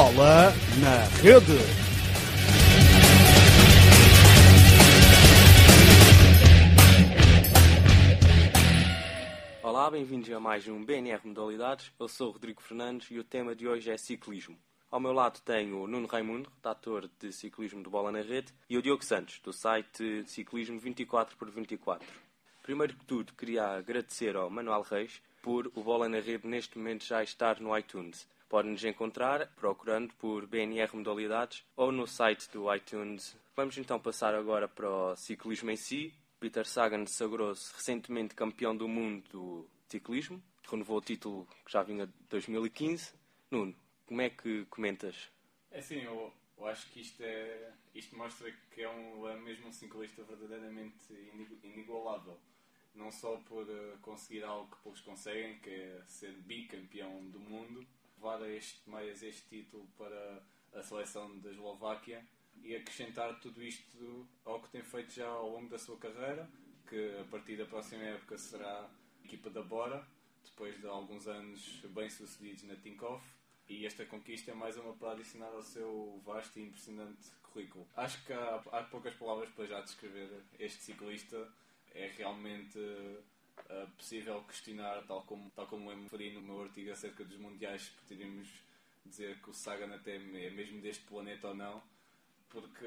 Bola 0.00 0.50
na 0.80 1.04
Rede. 1.20 1.58
Olá, 9.62 9.90
bem-vindos 9.90 10.32
a 10.32 10.40
mais 10.40 10.66
um 10.66 10.82
BNR 10.82 11.20
Modalidades. 11.22 11.92
Eu 12.00 12.08
sou 12.08 12.28
o 12.28 12.30
Rodrigo 12.30 12.62
Fernandes 12.62 13.10
e 13.10 13.18
o 13.18 13.24
tema 13.24 13.54
de 13.54 13.68
hoje 13.68 13.90
é 13.90 13.98
ciclismo. 13.98 14.56
Ao 14.90 14.98
meu 14.98 15.12
lado 15.12 15.38
tenho 15.44 15.82
o 15.82 15.86
Nuno 15.86 16.06
Raimundo, 16.06 16.50
redator 16.56 17.06
de 17.20 17.30
ciclismo 17.30 17.82
de 17.82 17.90
Bola 17.90 18.10
na 18.10 18.22
Rede, 18.22 18.54
e 18.70 18.78
o 18.78 18.82
Diogo 18.82 19.04
Santos, 19.04 19.38
do 19.44 19.52
site 19.52 20.24
Ciclismo 20.26 20.80
24x24. 20.80 22.00
Primeiro 22.62 22.96
que 22.96 23.04
tudo, 23.04 23.34
queria 23.34 23.66
agradecer 23.76 24.34
ao 24.34 24.48
Manuel 24.48 24.80
Reis 24.80 25.20
por 25.42 25.70
o 25.74 25.82
Bola 25.82 26.08
na 26.08 26.20
Rede 26.20 26.48
neste 26.48 26.78
momento 26.78 27.04
já 27.04 27.22
estar 27.22 27.60
no 27.60 27.76
iTunes. 27.76 28.26
Podem-nos 28.50 28.82
encontrar 28.84 29.46
procurando 29.54 30.12
por 30.14 30.44
BNR 30.44 30.96
Modalidades 30.96 31.64
ou 31.76 31.92
no 31.92 32.04
site 32.04 32.50
do 32.50 32.74
iTunes. 32.74 33.36
Vamos 33.54 33.78
então 33.78 34.00
passar 34.00 34.34
agora 34.34 34.66
para 34.66 34.90
o 34.90 35.14
ciclismo 35.14 35.70
em 35.70 35.76
si. 35.76 36.12
Peter 36.40 36.66
Sagan 36.66 37.06
sagrou-se 37.06 37.72
recentemente 37.72 38.34
campeão 38.34 38.76
do 38.76 38.88
mundo 38.88 39.22
do 39.30 39.68
ciclismo, 39.86 40.42
renovou 40.68 40.98
o 40.98 41.00
título 41.00 41.46
que 41.64 41.70
já 41.70 41.84
vinha 41.84 42.08
de 42.08 42.12
2015. 42.28 43.14
Nuno, 43.52 43.72
como 44.04 44.20
é 44.20 44.28
que 44.28 44.64
comentas? 44.64 45.30
É 45.70 45.78
assim, 45.78 46.00
eu, 46.00 46.32
eu 46.58 46.66
acho 46.66 46.90
que 46.90 47.02
isto, 47.02 47.22
é, 47.22 47.72
isto 47.94 48.18
mostra 48.18 48.52
que 48.72 48.82
é, 48.82 48.90
um, 48.90 49.28
é 49.28 49.36
mesmo 49.36 49.68
um 49.68 49.72
ciclista 49.72 50.24
verdadeiramente 50.24 50.96
inigualável. 51.62 52.36
Não 52.96 53.12
só 53.12 53.36
por 53.48 53.62
uh, 53.62 53.96
conseguir 54.02 54.42
algo 54.42 54.68
que 54.74 54.82
poucos 54.82 55.02
conseguem, 55.02 55.60
que 55.60 55.70
é 55.70 56.02
ser 56.08 56.32
bicampeão 56.32 57.30
do 57.30 57.38
mundo, 57.38 57.86
levar 58.20 58.42
este, 58.50 58.88
mais 58.88 59.22
este 59.22 59.42
título 59.48 59.88
para 59.96 60.42
a 60.74 60.82
seleção 60.82 61.38
da 61.38 61.50
Eslováquia 61.50 62.24
e 62.62 62.76
acrescentar 62.76 63.40
tudo 63.40 63.62
isto 63.62 64.28
ao 64.44 64.60
que 64.60 64.68
tem 64.68 64.82
feito 64.82 65.12
já 65.12 65.26
ao 65.26 65.48
longo 65.48 65.68
da 65.68 65.78
sua 65.78 65.96
carreira, 65.96 66.48
que 66.86 67.18
a 67.18 67.24
partir 67.24 67.56
da 67.56 67.64
próxima 67.64 68.02
época 68.02 68.36
será 68.36 68.82
a 68.82 69.24
equipa 69.24 69.48
da 69.48 69.62
Bora, 69.62 70.06
depois 70.44 70.78
de 70.78 70.86
alguns 70.86 71.26
anos 71.26 71.80
bem-sucedidos 71.88 72.64
na 72.64 72.76
Tinkoff. 72.76 73.24
E 73.68 73.86
esta 73.86 74.04
conquista 74.04 74.50
é 74.50 74.54
mais 74.54 74.76
uma 74.76 74.92
para 74.94 75.12
adicionar 75.12 75.46
ao 75.48 75.62
seu 75.62 76.20
vasto 76.24 76.58
e 76.58 76.64
impressionante 76.64 77.30
currículo. 77.42 77.88
Acho 77.96 78.24
que 78.24 78.32
há, 78.32 78.56
há 78.72 78.82
poucas 78.82 79.14
palavras 79.14 79.48
para 79.50 79.66
já 79.66 79.80
descrever 79.80 80.28
este 80.58 80.82
ciclista. 80.82 81.48
É 81.92 82.08
realmente 82.16 82.78
uh, 83.68 83.90
possível 83.96 84.42
questionar, 84.44 85.02
tal 85.06 85.22
como, 85.22 85.50
tal 85.50 85.66
como 85.66 85.90
eu 85.90 86.02
referi 86.02 86.32
no 86.32 86.40
meu 86.40 86.62
artigo 86.62 86.90
acerca 86.92 87.24
dos 87.24 87.38
mundiais, 87.38 87.92
poderíamos 88.02 88.48
dizer 89.04 89.38
que 89.40 89.50
o 89.50 89.54
Sagan 89.54 89.94
até 89.94 90.16
é 90.16 90.50
mesmo 90.50 90.80
deste 90.80 91.04
planeta 91.04 91.48
ou 91.48 91.54
não, 91.54 91.82
porque 92.48 92.86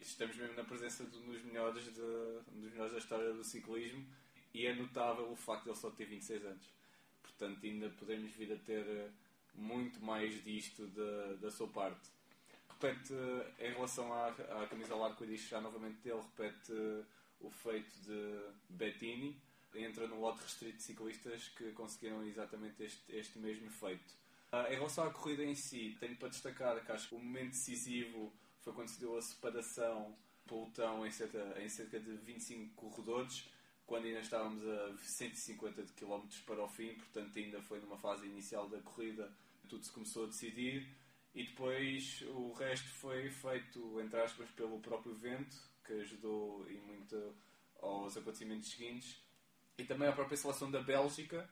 estamos 0.00 0.36
mesmo 0.36 0.54
na 0.54 0.64
presença 0.64 1.04
de 1.04 1.16
um 1.16 1.32
dos 1.32 1.42
melhores, 1.42 1.84
de, 1.84 2.40
dos 2.52 2.72
melhores 2.72 2.92
da 2.92 2.98
história 2.98 3.32
do 3.32 3.42
ciclismo 3.42 4.04
e 4.52 4.66
é 4.66 4.74
notável 4.74 5.30
o 5.30 5.36
facto 5.36 5.64
de 5.64 5.70
ele 5.70 5.78
só 5.78 5.90
ter 5.90 6.04
26 6.04 6.44
anos. 6.44 6.68
Portanto, 7.22 7.64
ainda 7.64 7.88
podemos 7.90 8.30
vir 8.32 8.52
a 8.52 8.56
ter 8.56 9.10
muito 9.54 10.00
mais 10.04 10.42
disto 10.44 10.86
da, 10.88 11.34
da 11.40 11.50
sua 11.50 11.68
parte. 11.68 12.08
Repete, 12.68 13.14
em 13.58 13.72
relação 13.72 14.12
à, 14.12 14.28
à 14.28 14.66
camisa 14.68 14.94
eu 14.94 15.36
já 15.36 15.60
novamente 15.60 15.96
dele, 16.02 16.20
repete 16.20 16.72
o 17.40 17.50
feito 17.50 17.90
de 18.00 18.40
Bettini, 18.68 19.36
entra 19.74 20.06
no 20.06 20.20
lote 20.20 20.42
restrito 20.42 20.78
de 20.78 20.82
ciclistas 20.82 21.48
que 21.50 21.72
conseguiram 21.72 22.24
exatamente 22.24 22.82
este, 22.82 23.02
este 23.08 23.38
mesmo 23.38 23.70
feito. 23.70 24.14
Uh, 24.52 24.72
em 24.72 24.74
relação 24.76 25.04
à 25.04 25.10
corrida 25.10 25.42
em 25.42 25.54
si, 25.54 25.96
tenho 25.98 26.16
para 26.16 26.28
destacar 26.28 26.84
que 26.84 26.92
acho 26.92 27.08
que 27.08 27.14
o 27.14 27.18
momento 27.18 27.50
decisivo 27.50 28.32
foi 28.60 28.72
quando 28.72 28.88
se 28.88 29.00
deu 29.00 29.16
a 29.16 29.22
separação 29.22 30.16
pelotão 30.46 31.06
em 31.06 31.10
cerca, 31.10 31.60
em 31.60 31.68
cerca 31.68 31.98
de 31.98 32.16
25 32.16 32.74
corredores, 32.74 33.48
quando 33.86 34.06
ainda 34.06 34.20
estávamos 34.20 34.66
a 34.66 34.96
150 34.96 35.82
km 35.96 36.22
para 36.46 36.62
o 36.62 36.68
fim, 36.68 36.94
portanto 36.94 37.38
ainda 37.38 37.60
foi 37.62 37.80
numa 37.80 37.98
fase 37.98 38.26
inicial 38.26 38.68
da 38.68 38.80
corrida, 38.80 39.32
tudo 39.68 39.84
se 39.84 39.90
começou 39.90 40.24
a 40.24 40.28
decidir 40.28 40.86
e 41.34 41.42
depois 41.42 42.22
o 42.28 42.52
resto 42.52 42.88
foi 42.88 43.30
feito, 43.30 44.00
entre 44.00 44.20
aspas, 44.20 44.48
pelo 44.52 44.78
próprio 44.78 45.14
vento, 45.14 45.56
que 45.84 45.92
ajudou 45.94 46.64
e 46.70 46.78
muito 46.78 47.34
aos 47.82 48.16
acontecimentos 48.16 48.70
seguintes 48.70 49.23
e 49.78 49.84
também 49.84 50.08
a 50.08 50.12
própria 50.12 50.36
seleção 50.36 50.70
da 50.70 50.80
Bélgica, 50.80 51.48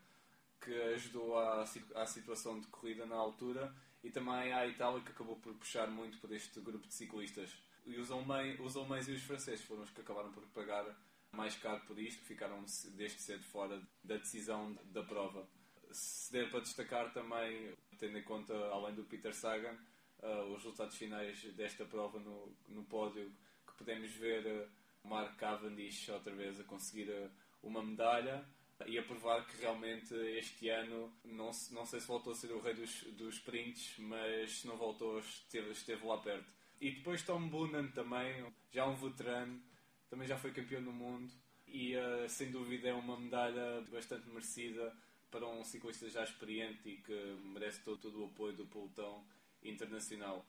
que 0.60 0.72
ajudou 0.94 1.38
à, 1.38 1.62
à 1.96 2.06
situação 2.06 2.60
de 2.60 2.66
corrida 2.68 3.04
na 3.04 3.16
altura, 3.16 3.74
e 4.02 4.10
também 4.10 4.52
à 4.52 4.66
Itália, 4.66 5.00
que 5.00 5.10
acabou 5.10 5.36
por 5.36 5.54
puxar 5.54 5.88
muito 5.88 6.18
por 6.18 6.32
este 6.32 6.60
grupo 6.60 6.86
de 6.86 6.94
ciclistas. 6.94 7.56
E 7.84 7.96
os 7.98 8.10
alemães, 8.10 8.58
os 8.60 8.76
alemães 8.76 9.08
e 9.08 9.12
os 9.12 9.22
franceses 9.22 9.64
foram 9.64 9.82
os 9.82 9.90
que 9.90 10.00
acabaram 10.00 10.32
por 10.32 10.44
pagar 10.48 10.84
mais 11.32 11.56
caro 11.56 11.80
por 11.86 11.98
isto, 11.98 12.22
ficaram 12.24 12.64
desde 12.94 13.20
cedo 13.20 13.42
fora 13.44 13.80
da 14.04 14.16
decisão 14.16 14.76
da 14.86 15.02
prova. 15.02 15.46
Se 15.90 16.32
der 16.32 16.50
para 16.50 16.60
destacar 16.60 17.12
também, 17.12 17.74
tendo 17.98 18.18
em 18.18 18.22
conta, 18.22 18.54
além 18.68 18.94
do 18.94 19.04
Peter 19.04 19.34
Sagan, 19.34 19.76
uh, 20.22 20.44
os 20.52 20.62
resultados 20.62 20.96
finais 20.96 21.42
desta 21.54 21.84
prova 21.84 22.18
no, 22.18 22.54
no 22.68 22.84
pódio, 22.84 23.32
que 23.66 23.74
podemos 23.74 24.10
ver 24.12 24.46
uh, 24.46 25.08
Mark 25.08 25.36
Cavendish 25.36 26.08
outra 26.10 26.34
vez 26.34 26.60
a 26.60 26.64
conseguir 26.64 27.10
uh, 27.10 27.30
uma 27.62 27.82
medalha 27.82 28.44
e 28.86 28.98
a 28.98 29.02
provar 29.02 29.46
que 29.46 29.56
realmente 29.58 30.14
este 30.14 30.68
ano 30.68 31.12
não, 31.24 31.50
não 31.70 31.86
sei 31.86 32.00
se 32.00 32.06
voltou 32.06 32.32
a 32.32 32.36
ser 32.36 32.50
o 32.52 32.60
rei 32.60 32.74
dos, 32.74 33.02
dos 33.12 33.36
sprints, 33.36 33.96
mas 33.98 34.58
se 34.58 34.66
não 34.66 34.76
voltou 34.76 35.18
esteve, 35.20 35.70
esteve 35.70 36.04
lá 36.06 36.18
perto. 36.18 36.52
E 36.80 36.90
depois 36.90 37.22
Tom 37.22 37.48
Boonen 37.48 37.88
também, 37.92 38.44
já 38.72 38.86
um 38.86 38.94
veterano, 38.94 39.62
também 40.10 40.26
já 40.26 40.36
foi 40.36 40.52
campeão 40.52 40.82
do 40.82 40.92
mundo 40.92 41.32
e 41.66 41.96
uh, 41.96 42.28
sem 42.28 42.50
dúvida 42.50 42.88
é 42.88 42.92
uma 42.92 43.18
medalha 43.18 43.82
bastante 43.90 44.28
merecida 44.28 44.94
para 45.30 45.46
um 45.46 45.64
ciclista 45.64 46.08
já 46.10 46.24
experiente 46.24 46.88
e 46.88 46.96
que 46.98 47.38
merece 47.44 47.80
todo, 47.82 47.98
todo 47.98 48.22
o 48.22 48.26
apoio 48.26 48.52
do 48.52 48.66
pelotão 48.66 49.24
internacional. 49.62 50.44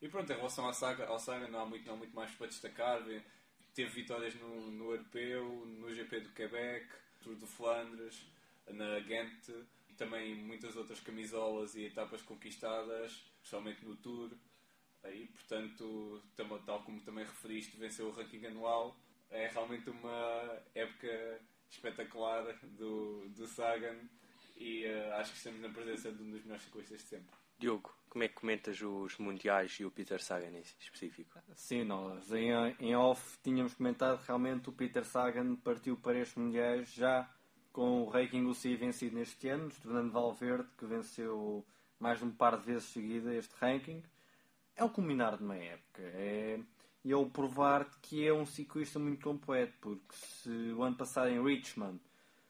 E 0.00 0.08
pronto, 0.08 0.32
em 0.32 0.36
relação 0.36 0.64
ao 0.64 0.72
Saga, 0.72 1.06
ao 1.06 1.18
Saga 1.18 1.48
não 1.48 1.60
há 1.60 1.66
muito, 1.66 1.84
não 1.84 1.94
há 1.94 1.96
muito 1.96 2.14
mais 2.14 2.30
para 2.32 2.46
destacar. 2.46 3.02
Teve 3.78 3.90
vitórias 3.90 4.34
no, 4.34 4.72
no 4.72 4.90
Europeu, 4.90 5.64
no 5.64 5.94
GP 5.94 6.18
do 6.18 6.30
Quebec, 6.30 6.84
Tour 7.22 7.36
de 7.36 7.46
Flandres, 7.46 8.26
na 8.66 8.98
Ghent 8.98 9.48
e 9.88 9.94
também 9.94 10.34
muitas 10.34 10.74
outras 10.74 10.98
camisolas 10.98 11.76
e 11.76 11.84
etapas 11.84 12.20
conquistadas, 12.22 13.12
especialmente 13.36 13.84
no 13.84 13.94
Tour. 13.94 14.32
E, 15.04 15.26
portanto, 15.26 16.20
tal 16.66 16.82
como 16.82 17.00
também 17.02 17.24
referiste, 17.24 17.76
venceu 17.76 18.08
o 18.08 18.10
ranking 18.10 18.44
anual. 18.46 18.98
É 19.30 19.46
realmente 19.46 19.88
uma 19.88 20.60
época 20.74 21.40
espetacular 21.70 22.58
do, 22.64 23.28
do 23.28 23.46
Sagan 23.46 23.96
e 24.56 24.86
uh, 24.86 25.14
acho 25.20 25.30
que 25.30 25.38
estamos 25.38 25.60
na 25.60 25.68
presença 25.68 26.10
de 26.10 26.20
um 26.20 26.32
dos 26.32 26.42
melhores 26.42 26.64
ciclistas 26.64 27.00
de 27.00 27.06
sempre. 27.06 27.36
Diogo, 27.58 27.92
como 28.08 28.24
é 28.24 28.28
que 28.28 28.34
comentas 28.34 28.80
os 28.80 29.18
Mundiais 29.18 29.72
e 29.80 29.84
o 29.84 29.90
Peter 29.90 30.22
Sagan 30.22 30.56
em 30.56 30.60
específico? 30.60 31.38
Sim, 31.54 31.84
nós 31.84 32.32
em, 32.32 32.50
em 32.78 32.94
off 32.94 33.38
tínhamos 33.42 33.74
comentado 33.74 34.20
realmente 34.24 34.68
o 34.68 34.72
Peter 34.72 35.04
Sagan 35.04 35.56
partiu 35.56 35.96
para 35.96 36.18
estes 36.18 36.36
Mundiais 36.36 36.92
já 36.92 37.28
com 37.72 38.02
o 38.02 38.08
ranking 38.08 38.44
UCI 38.46 38.76
vencido 38.76 39.16
neste 39.16 39.48
ano, 39.48 39.70
Fernando 39.70 40.12
Valverde, 40.12 40.68
que 40.76 40.86
venceu 40.86 41.66
mais 41.98 42.18
de 42.18 42.24
um 42.24 42.30
par 42.30 42.58
de 42.58 42.66
vezes 42.66 42.84
seguida 42.84 43.34
este 43.34 43.54
ranking. 43.60 44.02
É 44.76 44.84
o 44.84 44.90
culminar 44.90 45.36
de 45.36 45.42
uma 45.42 45.56
época. 45.56 46.02
É, 46.02 46.60
e 47.04 47.12
é 47.12 47.16
o 47.16 47.28
provar 47.28 47.88
que 48.02 48.26
é 48.26 48.32
um 48.32 48.46
ciclista 48.46 48.98
muito 48.98 49.22
completo, 49.22 49.74
porque 49.80 50.14
se 50.14 50.50
o 50.50 50.82
ano 50.82 50.96
passado 50.96 51.28
em 51.28 51.42
Richmond 51.42 52.00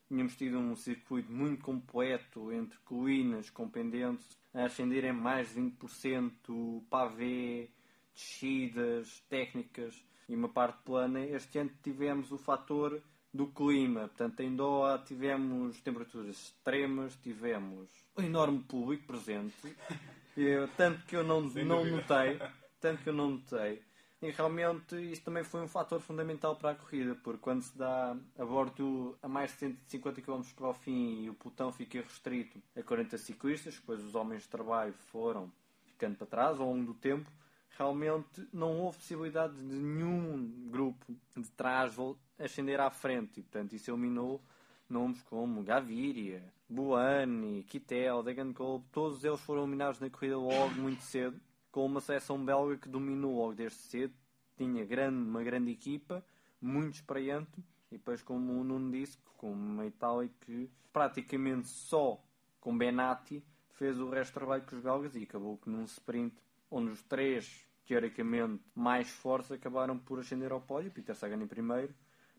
tínhamos 0.09 0.35
tido 0.37 0.59
um 0.59 0.75
circuito 0.75 1.31
muito 1.31 1.63
completo 1.63 2.51
entre 2.53 2.79
colinas 2.79 3.51
com 3.51 3.69
pendentes 3.69 4.37
a 4.53 4.65
ascenderem 4.65 5.13
mais 5.13 5.55
de 5.55 5.61
20%, 5.61 6.83
pavê, 6.89 7.71
descidas, 8.15 9.23
técnicas 9.29 10.03
e 10.29 10.35
uma 10.35 10.49
parte 10.49 10.83
plana. 10.83 11.21
Este 11.21 11.59
ano 11.59 11.71
tivemos 11.83 12.33
o 12.33 12.39
fator 12.39 13.01
do 13.33 13.47
clima. 13.47 14.09
Portanto, 14.09 14.41
em 14.41 14.57
Doha 14.57 14.99
tivemos 14.99 15.81
temperaturas 15.81 16.37
extremas, 16.37 17.15
tivemos 17.17 17.89
um 18.17 18.23
enorme 18.23 18.61
público 18.61 19.07
presente. 19.07 19.55
Eu, 20.37 20.69
tanto 20.77 21.05
que 21.05 21.17
eu 21.17 21.25
não, 21.25 21.41
não 21.41 21.85
notei, 21.85 22.39
tanto 22.81 23.03
que 23.03 23.09
eu 23.09 23.13
não 23.13 23.31
notei. 23.31 23.83
E 24.21 24.31
realmente 24.31 24.97
isto 25.13 25.25
também 25.25 25.45
foi 25.45 25.61
um 25.61 25.69
fator 25.69 26.01
fundamental 26.01 26.57
para 26.57 26.71
a 26.71 26.75
corrida, 26.75 27.15
porque 27.23 27.41
quando 27.41 27.63
se 27.63 27.79
dá 27.79 28.17
a 28.37 28.45
bordo 28.45 29.17
a 29.23 29.29
mais 29.29 29.53
de 29.53 29.59
150 29.59 30.23
km 30.23 30.43
para 30.57 30.69
o 30.69 30.75
fim 30.75 31.23
e 31.23 31.31
o 31.31 31.35
pelotão 31.35 31.73
fica 31.73 32.01
restrito 32.01 32.61
a 32.77 32.83
40 32.83 33.17
ciclistas, 33.17 33.77
depois 33.77 34.03
os 34.03 34.17
homens 34.17 34.43
de 34.43 34.49
trabalho 34.49 34.93
foram 34.93 35.53
ficando 35.85 36.17
para 36.17 36.27
trás 36.27 36.59
ao 36.59 36.67
longo 36.67 36.87
do 36.87 36.95
tempo, 36.95 37.31
realmente 37.79 38.49
não 38.53 38.81
houve 38.81 38.99
possibilidade 38.99 39.55
de 39.55 39.77
nenhum 39.77 40.69
grupo 40.69 41.07
de 41.37 41.51
trás 41.53 41.97
ascender 42.39 42.81
à 42.81 42.91
frente. 42.91 43.39
E, 43.39 43.43
portanto, 43.43 43.75
isso 43.75 43.91
eliminou 43.91 44.41
nomes 44.89 45.23
como 45.23 45.63
Gaviria, 45.63 46.43
Buani, 46.69 47.63
Kittel, 47.63 48.23
Degenkolb, 48.25 48.85
todos 48.91 49.25
eles 49.25 49.41
foram 49.41 49.63
eliminados 49.63 50.01
na 50.01 50.11
corrida 50.11 50.37
logo 50.37 50.75
muito 50.75 51.03
cedo, 51.03 51.41
com 51.71 51.87
uma 51.87 52.01
seleção 52.01 52.45
belga 52.45 52.77
que 52.77 52.89
dominou 52.89 53.37
logo 53.37 53.55
desde 53.55 53.79
cedo, 53.79 54.15
tinha 54.57 54.85
grande, 54.85 55.29
uma 55.29 55.43
grande 55.43 55.71
equipa, 55.71 56.25
muito 56.61 56.95
experiente, 56.95 57.63
e 57.91 57.97
depois, 57.97 58.23
como 58.23 58.61
o 58.61 58.65
Nuno 58.65 58.91
disse, 58.91 59.19
com 59.37 59.53
uma 59.53 59.87
Itália 59.87 60.31
que 60.41 60.71
praticamente 60.93 61.69
só 61.69 62.23
com 62.61 62.77
Benatti 62.77 63.43
fez 63.71 63.99
o 63.99 64.11
resto 64.11 64.33
do 64.33 64.35
trabalho 64.35 64.65
com 64.65 64.77
os 64.77 64.83
belgas 64.83 65.15
e 65.15 65.23
acabou 65.23 65.57
que 65.57 65.71
num 65.71 65.85
sprint 65.85 66.37
onde 66.71 66.91
os 66.91 67.03
três, 67.05 67.67
teoricamente, 67.87 68.63
mais 68.75 69.09
fortes 69.09 69.53
acabaram 69.53 69.97
por 69.99 70.19
ascender 70.19 70.53
ao 70.53 70.61
pódio, 70.61 70.91
Peter 70.91 71.15
Sagan 71.15 71.43
em 71.43 71.47
primeiro, 71.47 71.95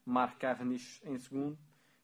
Mark 0.05 0.37
Cavendish 0.37 1.01
em 1.05 1.17
segundo 1.17 1.57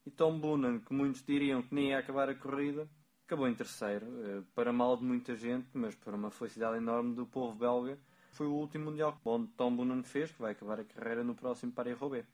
e 0.06 0.12
Tom 0.12 0.39
Boonen, 0.39 0.80
que 0.80 0.94
muitos 0.94 1.24
diriam 1.24 1.62
que 1.62 1.75
nem 1.75 1.89
ia 1.89 2.00
acabar 2.00 2.30
a 2.30 2.36
corrida, 2.36 2.89
acabou 3.25 3.48
em 3.48 3.56
terceiro, 3.56 4.06
eh, 4.24 4.44
para 4.54 4.72
mal 4.72 4.95
de 4.95 5.04
muita 5.04 5.36
gente, 5.36 5.68
mas 5.74 5.95
para 5.95 6.16
uma 6.16 6.30
felicidade 6.30 6.77
enorme 6.77 7.16
do 7.16 7.25
povo 7.25 7.56
belga. 7.56 7.98
Foi 8.31 8.48
o 8.48 8.54
último 8.54 8.86
Mundial 8.86 9.19
onde 9.25 9.48
Tom 9.54 9.75
Boonen 9.75 10.04
fez, 10.04 10.31
que 10.31 10.42
vai 10.42 10.51
acabar 10.51 10.80
a 10.80 10.83
carreira 10.83 11.24
no 11.24 11.33
próximo 11.33 11.72
Paris-Roubaix. 11.72 12.27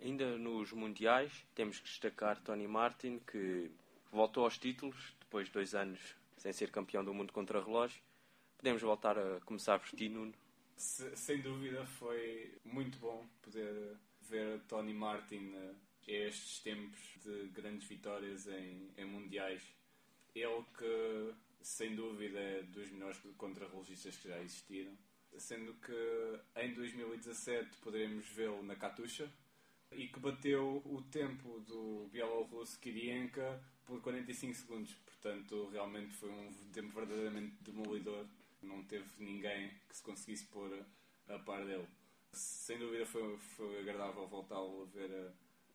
Ainda 0.00 0.36
nos 0.36 0.72
Mundiais, 0.72 1.46
temos 1.54 1.78
que 1.78 1.84
destacar 1.84 2.40
Tony 2.40 2.66
Martin, 2.66 3.20
que 3.20 3.70
voltou 4.10 4.44
aos 4.44 4.58
títulos 4.58 5.14
depois 5.20 5.46
de 5.46 5.52
dois 5.52 5.74
anos 5.74 6.16
sem 6.36 6.52
ser 6.52 6.70
campeão 6.70 7.04
do 7.04 7.14
mundo 7.14 7.32
contra 7.32 7.62
relógio. 7.62 8.02
Podemos 8.58 8.82
voltar 8.82 9.16
a 9.16 9.40
começar 9.42 9.78
por 9.78 9.90
ti, 9.90 10.08
Nuno. 10.08 10.34
Se, 10.76 11.16
sem 11.16 11.40
dúvida 11.40 11.86
foi 11.86 12.58
muito 12.64 12.98
bom 12.98 13.24
poder 13.42 13.96
ver 14.22 14.60
Tony 14.62 14.92
Martin 14.92 15.52
uh, 15.54 15.76
estes 16.06 16.58
tempos 16.60 16.98
de 17.22 17.48
grandes 17.48 17.86
vitórias 17.86 18.48
em, 18.48 18.90
em 18.96 19.04
mundiais. 19.04 19.62
Ele 20.34 20.64
que, 20.76 21.34
sem 21.60 21.94
dúvida, 21.94 22.38
é 22.38 22.62
dos 22.62 22.90
melhores 22.90 23.18
contrarrelogistas 23.36 24.16
que 24.16 24.28
já 24.28 24.40
existiram. 24.40 24.96
Sendo 25.38 25.74
que 25.74 26.40
em 26.56 26.74
2017 26.74 27.78
poderemos 27.78 28.26
vê-lo 28.28 28.62
na 28.62 28.76
Katusha 28.76 29.30
e 29.90 30.08
que 30.08 30.20
bateu 30.20 30.82
o 30.84 31.02
tempo 31.02 31.60
do 31.60 32.08
bielorrusso 32.12 32.78
Kirienka 32.80 33.62
por 33.84 34.00
45 34.00 34.54
segundos. 34.54 34.94
Portanto, 34.94 35.68
realmente 35.70 36.14
foi 36.14 36.30
um 36.30 36.52
tempo 36.72 36.94
verdadeiramente 36.94 37.56
demolidor. 37.62 38.26
Não 38.62 38.82
teve 38.84 39.06
ninguém 39.18 39.70
que 39.88 39.96
se 39.96 40.02
conseguisse 40.02 40.44
pôr 40.46 40.84
a 41.28 41.38
par 41.38 41.64
dele. 41.64 41.86
Sem 42.32 42.78
dúvida 42.78 43.04
foi, 43.04 43.36
foi 43.38 43.80
agradável 43.80 44.26
voltá-lo 44.26 44.82
a 44.82 44.86
ver 44.86 45.10
a, 45.10 45.14
eh, 45.14 45.32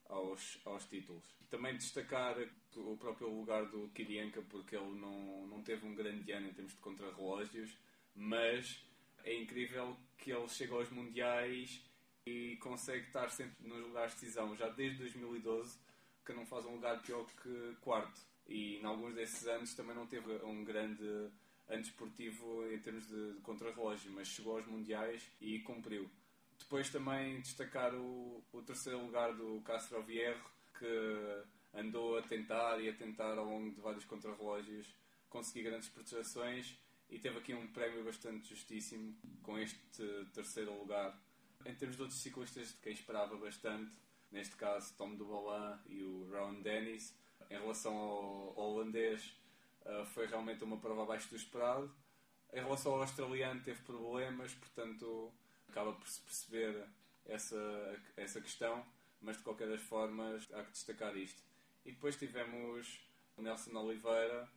aos, 0.10 0.60
aos 0.66 0.86
títulos. 0.86 1.24
Também 1.50 1.76
destacar 1.76 2.36
o 2.76 2.98
próprio 2.98 3.30
lugar 3.30 3.66
do 3.66 3.90
Kirienka, 3.90 4.42
porque 4.44 4.76
ele 4.76 5.00
não, 5.00 5.48
não 5.48 5.62
teve 5.62 5.86
um 5.86 5.96
grande 5.96 6.32
ano 6.32 6.48
em 6.48 6.54
termos 6.54 6.74
de 6.74 6.80
contrarrelógios, 6.80 7.76
mas 8.16 8.84
é 9.24 9.36
incrível 9.36 9.98
que 10.18 10.32
ele 10.32 10.48
chega 10.50 10.74
aos 10.74 10.90
Mundiais 10.90 11.82
e 12.26 12.58
consegue 12.58 13.08
estar 13.08 13.30
sempre 13.30 13.68
nos 13.68 13.80
lugares 13.80 14.14
de 14.14 14.22
decisão, 14.22 14.56
já 14.56 14.70
desde 14.70 15.00
2012, 15.00 15.78
que 16.26 16.34
não 16.34 16.46
faz 16.46 16.66
um 16.66 16.74
lugar 16.74 17.02
pior 17.02 17.26
que 17.42 17.76
quarto. 17.82 18.22
E 18.48 18.78
em 18.78 18.86
alguns 18.86 19.16
desses 19.16 19.48
anos 19.48 19.74
também 19.74 19.96
não 19.96 20.08
teve 20.08 20.32
um 20.44 20.64
grande 20.64 21.04
ano 21.68 21.82
desportivo 21.82 22.66
em 22.72 22.80
termos 22.80 23.08
de, 23.08 23.34
de 23.34 23.42
contrarrelógio, 23.42 24.12
mas 24.12 24.28
chegou 24.28 24.58
aos 24.58 24.68
Mundiais 24.68 25.30
e 25.40 25.60
cumpriu. 25.60 26.10
Depois 26.60 26.90
também 26.90 27.40
destacar 27.42 27.94
o, 27.96 28.44
o 28.52 28.62
terceiro 28.62 29.02
lugar 29.06 29.34
do 29.34 29.62
Castro 29.62 30.02
Vierro, 30.04 30.50
que 30.78 31.44
andou 31.74 32.18
a 32.18 32.22
tentar 32.22 32.80
e 32.82 32.90
a 32.90 32.94
tentar 32.94 33.38
ao 33.38 33.46
longo 33.46 33.74
de 33.74 33.82
vários 33.82 34.06
contrarrelógios 34.06 34.94
conseguir 35.30 35.64
grandes 35.64 35.90
prestações 35.90 36.78
e 37.10 37.20
teve 37.20 37.38
aqui 37.38 37.54
um 37.54 37.68
prémio 37.68 38.04
bastante 38.04 38.50
justíssimo 38.50 39.16
com 39.44 39.58
este 39.58 39.80
terceiro 40.34 40.78
lugar. 40.78 41.18
Em 41.66 41.74
termos 41.76 41.96
de 41.96 42.02
outros 42.02 42.22
ciclistas 42.22 42.70
de 42.70 42.78
quem 42.78 42.94
esperava 42.94 43.36
bastante, 43.38 43.92
neste 44.32 44.56
caso 44.56 44.94
Tom 44.98 45.16
Dumoulin 45.16 45.78
e 45.88 46.04
o 46.04 46.30
Ron 46.32 46.62
Dennis, 46.62 47.16
em 47.50 47.58
relação 47.58 47.96
ao 47.96 48.58
holandês, 48.58 49.34
eh, 49.86 50.06
foi 50.06 50.28
realmente 50.28 50.64
uma 50.64 50.78
prova 50.78 51.04
abaixo 51.04 51.30
do 51.30 51.36
esperado. 51.36 51.94
Em 52.54 52.62
relação 52.62 52.94
ao 52.94 53.02
australiano, 53.02 53.62
teve 53.62 53.82
problemas, 53.84 54.54
portanto 54.54 55.34
acaba 55.70 55.94
por 55.94 56.08
se 56.08 56.22
perceber 56.22 56.88
essa, 57.26 58.02
essa 58.16 58.42
questão, 58.42 58.86
mas 59.22 59.38
de 59.38 59.44
qualquer 59.44 59.68
das 59.68 59.82
formas 59.82 60.48
há 60.54 60.64
que 60.64 60.72
destacar 60.72 61.16
isto. 61.18 61.42
E 61.86 61.92
depois 61.92 62.16
tivemos 62.16 63.00
o 63.36 63.42
Nelson 63.42 63.76
Oliveira 63.78 64.50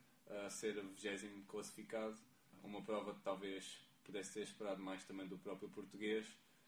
a 0.45 0.49
ser 0.49 0.77
o 0.77 0.89
20 0.89 1.45
classificado, 1.47 2.17
uma 2.63 2.81
prova 2.81 3.13
que 3.13 3.21
talvez 3.21 3.79
pudesse 4.03 4.33
ter 4.33 4.41
esperado 4.41 4.81
mais 4.81 5.03
também 5.03 5.27
do 5.27 5.37
próprio 5.37 5.69
português, 5.69 6.25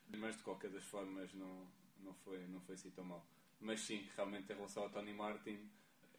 mas 0.08 0.38
de 0.38 0.44
qualquer 0.44 0.70
das 0.70 0.84
formas 0.84 1.34
não, 1.34 1.68
não, 2.00 2.14
foi, 2.14 2.46
não 2.48 2.60
foi 2.62 2.76
assim 2.76 2.92
tão 2.92 3.04
mal. 3.04 3.26
Mas 3.60 3.82
sim, 3.82 4.10
realmente 4.16 4.52
em 4.52 4.56
relação 4.56 4.84
ao 4.84 4.90
Tony 4.90 5.14
Martin, 5.14 5.70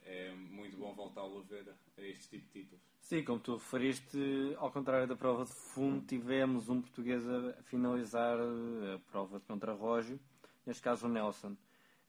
é 0.04 0.32
muito 0.34 0.76
bom 0.76 0.94
voltá-lo 0.94 1.38
a 1.38 1.42
ver 1.42 1.74
a 1.96 2.00
este 2.02 2.28
tipo 2.28 2.46
de 2.46 2.62
títulos. 2.62 2.84
Sim, 3.00 3.22
como 3.22 3.38
tu 3.38 3.54
referiste, 3.54 4.18
ao 4.58 4.70
contrário 4.70 5.06
da 5.06 5.16
prova 5.16 5.44
de 5.44 5.52
fundo, 5.52 6.04
tivemos 6.06 6.68
um 6.68 6.80
português 6.80 7.22
a 7.28 7.62
finalizar 7.64 8.38
a 8.38 8.98
prova 9.10 9.38
de 9.38 9.44
contrarrógio, 9.44 10.18
neste 10.66 10.82
caso 10.82 11.06
o 11.06 11.08
Nelson. 11.08 11.56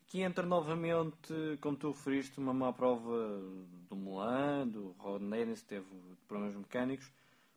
Aqui 0.08 0.22
entra 0.22 0.46
novamente, 0.46 1.34
como 1.62 1.76
tu 1.76 1.88
referiste, 1.90 2.40
uma 2.40 2.54
má 2.54 2.72
prova 2.72 3.42
do 3.90 3.96
Mulan, 3.96 4.68
do 4.68 4.96
Rod 5.00 5.22
Dennis, 5.22 5.64
teve 5.64 5.88
problemas 6.28 6.56
mecânicos, 6.56 7.12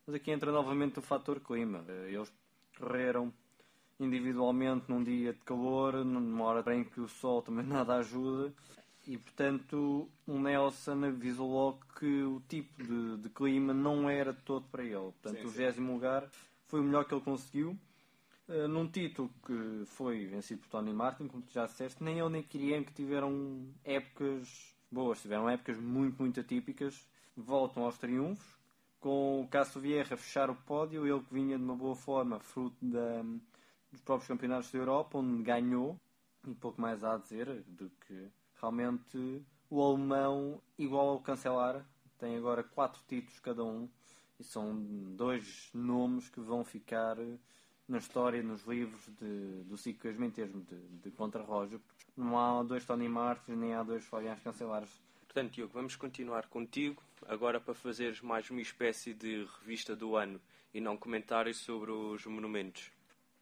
mas 0.06 0.14
aqui 0.14 0.30
entra 0.30 0.50
novamente 0.50 0.98
o 0.98 1.02
fator 1.02 1.40
clima. 1.40 1.84
Eles 2.06 2.32
correram 2.78 3.32
individualmente 4.00 4.86
num 4.88 5.02
dia 5.02 5.32
de 5.32 5.40
calor, 5.40 6.04
numa 6.04 6.44
hora 6.44 6.74
em 6.74 6.84
que 6.84 7.00
o 7.00 7.08
sol 7.08 7.42
também 7.42 7.64
nada 7.66 7.96
ajuda, 7.96 8.54
e 9.08 9.16
portanto 9.16 10.06
o 10.26 10.38
Nelson 10.38 11.06
avisou 11.06 11.50
logo 11.50 11.80
que 11.98 12.22
o 12.24 12.42
tipo 12.46 12.84
de, 12.84 13.16
de 13.16 13.30
clima 13.30 13.72
não 13.72 14.08
era 14.08 14.34
todo 14.34 14.66
para 14.68 14.84
ele. 14.84 14.96
Portanto, 14.96 15.40
sim, 15.40 15.46
o 15.46 15.48
20 15.48 15.78
lugar 15.78 16.30
foi 16.66 16.80
o 16.80 16.84
melhor 16.84 17.06
que 17.06 17.14
ele 17.14 17.22
conseguiu. 17.22 17.78
Uh, 18.46 18.68
num 18.68 18.86
título 18.86 19.30
que 19.46 19.84
foi 19.86 20.26
vencido 20.26 20.60
por 20.60 20.68
Tony 20.68 20.92
Martin, 20.92 21.26
como 21.26 21.42
tu 21.42 21.50
já 21.50 21.64
disseste, 21.64 22.04
nem 22.04 22.18
ele 22.18 22.28
nem 22.28 22.42
Kirian 22.42 22.84
que 22.84 22.92
tiveram 22.92 23.66
épocas 23.82 24.74
boas, 24.90 25.22
tiveram 25.22 25.48
épocas 25.48 25.78
muito, 25.78 26.20
muito 26.20 26.40
atípicas. 26.40 27.08
Voltam 27.34 27.84
aos 27.84 27.96
triunfos, 27.96 28.58
com 29.00 29.40
o 29.40 29.48
Cássio 29.48 29.80
Vieira 29.80 30.14
a 30.14 30.18
fechar 30.18 30.50
o 30.50 30.54
pódio, 30.54 31.06
ele 31.06 31.24
que 31.24 31.32
vinha 31.32 31.56
de 31.56 31.64
uma 31.64 31.76
boa 31.76 31.94
forma, 31.94 32.38
fruto 32.40 32.76
da, 32.82 33.22
dos 33.90 34.02
próprios 34.02 34.28
campeonatos 34.28 34.70
da 34.70 34.78
Europa, 34.78 35.16
onde 35.16 35.42
ganhou, 35.42 35.98
e 36.46 36.54
pouco 36.54 36.78
mais 36.78 37.02
há 37.02 37.14
a 37.14 37.18
dizer 37.18 37.62
do 37.66 37.90
que 38.06 38.28
Realmente 38.60 39.42
o 39.70 39.82
alemão, 39.82 40.60
igual 40.78 41.08
ao 41.08 41.20
Cancelar, 41.20 41.84
tem 42.18 42.36
agora 42.36 42.62
quatro 42.62 43.00
títulos 43.06 43.38
cada 43.40 43.64
um 43.64 43.88
e 44.38 44.44
são 44.44 44.74
dois 45.16 45.70
nomes 45.72 46.28
que 46.28 46.40
vão 46.40 46.64
ficar 46.64 47.16
na 47.88 47.98
história, 47.98 48.42
nos 48.42 48.64
livros 48.66 49.08
de, 49.20 49.62
do 49.64 49.76
ciclismo 49.76 50.24
em 50.24 50.30
termos 50.30 50.64
de, 50.66 50.76
de 50.76 51.10
contrarrelógio. 51.10 51.80
Não 52.16 52.38
há 52.38 52.62
dois 52.62 52.84
Tony 52.84 53.08
Martins 53.08 53.56
nem 53.56 53.74
há 53.74 53.82
dois 53.82 54.04
Fabians 54.04 54.40
Cancelares. 54.40 54.90
Portanto, 55.26 55.52
Diogo, 55.52 55.72
vamos 55.72 55.96
continuar 55.96 56.46
contigo 56.48 57.02
agora 57.26 57.60
para 57.60 57.74
fazeres 57.74 58.20
mais 58.20 58.50
uma 58.50 58.60
espécie 58.60 59.14
de 59.14 59.46
revista 59.60 59.94
do 59.94 60.16
ano 60.16 60.40
e 60.74 60.80
não 60.80 60.96
comentários 60.96 61.58
sobre 61.58 61.90
os 61.90 62.26
monumentos. 62.26 62.90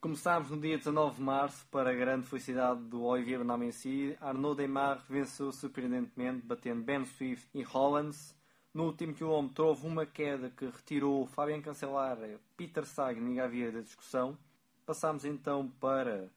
Começámos 0.06 0.52
no 0.52 0.60
dia 0.60 0.78
19 0.78 1.16
de 1.16 1.20
março, 1.20 1.66
para 1.66 1.90
a 1.90 1.92
grande 1.92 2.28
felicidade 2.28 2.80
do 2.80 3.02
Olivier 3.02 3.42
Namensi. 3.42 4.16
Arnaud 4.20 4.56
Deymar 4.56 5.04
venceu 5.08 5.50
surpreendentemente, 5.50 6.46
batendo 6.46 6.84
Ben 6.84 7.04
Swift 7.04 7.48
e 7.52 7.64
Hollands. 7.64 8.32
No 8.72 8.84
último 8.84 9.12
quilómetro 9.12 9.66
houve 9.66 9.84
uma 9.84 10.06
queda 10.06 10.48
que 10.48 10.64
retirou 10.64 11.26
Fabian 11.26 11.60
Cancellara, 11.60 12.38
Peter 12.56 12.86
Sagan 12.86 13.28
e 13.32 13.34
Gavier 13.34 13.72
da 13.72 13.80
discussão. 13.80 14.38
Passámos 14.86 15.24
então 15.24 15.68
para 15.80 16.30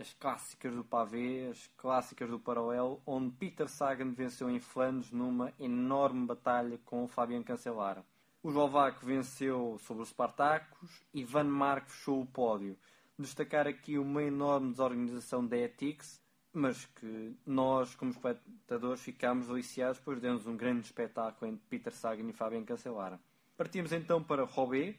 as 0.00 0.12
clássicas 0.14 0.74
do 0.74 0.82
pavé, 0.82 1.46
as 1.48 1.68
clássicas 1.76 2.28
do 2.28 2.40
paralelo, 2.40 3.00
onde 3.06 3.30
Peter 3.36 3.68
Sagan 3.68 4.10
venceu 4.10 4.50
em 4.50 4.58
Flandres 4.58 5.12
numa 5.12 5.52
enorme 5.60 6.26
batalha 6.26 6.76
com 6.84 7.06
Fabian 7.06 7.44
Cancellara. 7.44 8.04
O 8.42 8.48
Eslovaco 8.48 9.06
venceu 9.06 9.78
sobre 9.78 10.02
os 10.02 10.08
Spartacus 10.08 11.04
e 11.14 11.22
Van 11.22 11.44
Mark 11.44 11.88
fechou 11.88 12.20
o 12.20 12.26
pódio 12.26 12.76
destacar 13.18 13.66
aqui 13.66 13.98
uma 13.98 14.22
enorme 14.22 14.70
desorganização 14.70 15.46
da 15.46 15.56
Ethics, 15.56 16.20
mas 16.52 16.84
que 16.86 17.34
nós, 17.46 17.94
como 17.94 18.10
espectadores, 18.10 19.00
ficámos 19.00 19.46
deliciados, 19.46 20.00
pois 20.00 20.20
demos 20.20 20.46
um 20.46 20.56
grande 20.56 20.86
espetáculo 20.86 21.50
entre 21.50 21.64
Peter 21.68 21.92
Sagan 21.92 22.28
e 22.28 22.32
Fabian 22.32 22.64
Cancellara. 22.64 23.20
Partimos 23.56 23.92
então 23.92 24.22
para 24.22 24.44
Roubaix, 24.44 24.98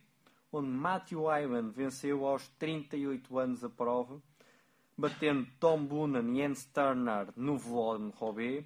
onde 0.52 0.70
Matthew 0.70 1.30
Ivan 1.30 1.70
venceu 1.70 2.26
aos 2.26 2.48
38 2.60 3.38
anos 3.38 3.64
a 3.64 3.70
prova, 3.70 4.22
batendo 4.98 5.48
Tom 5.60 5.84
Boonen 5.86 6.34
e 6.34 6.38
Jens 6.38 6.66
Turner 6.66 7.28
no 7.36 7.58
Velódromo 7.58 8.14
Roubaix. 8.16 8.66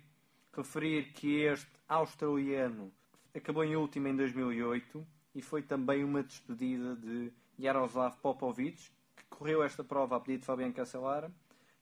Referir 0.53 1.13
que 1.13 1.41
este 1.41 1.71
australiano 1.87 2.91
acabou 3.33 3.63
em 3.63 3.75
último 3.75 4.07
em 4.07 4.15
2008 4.15 5.07
e 5.35 5.41
foi 5.41 5.61
também 5.61 6.03
uma 6.03 6.23
despedida 6.23 6.95
de 6.95 7.31
Jaroslav 7.59 8.17
Popovic, 8.21 8.91
correu 9.37 9.61
esta 9.61 9.83
prova 9.83 10.15
a 10.15 10.19
pedido 10.19 10.39
de 10.39 10.45
Fabian 10.47 10.71
Cancellara, 10.71 11.31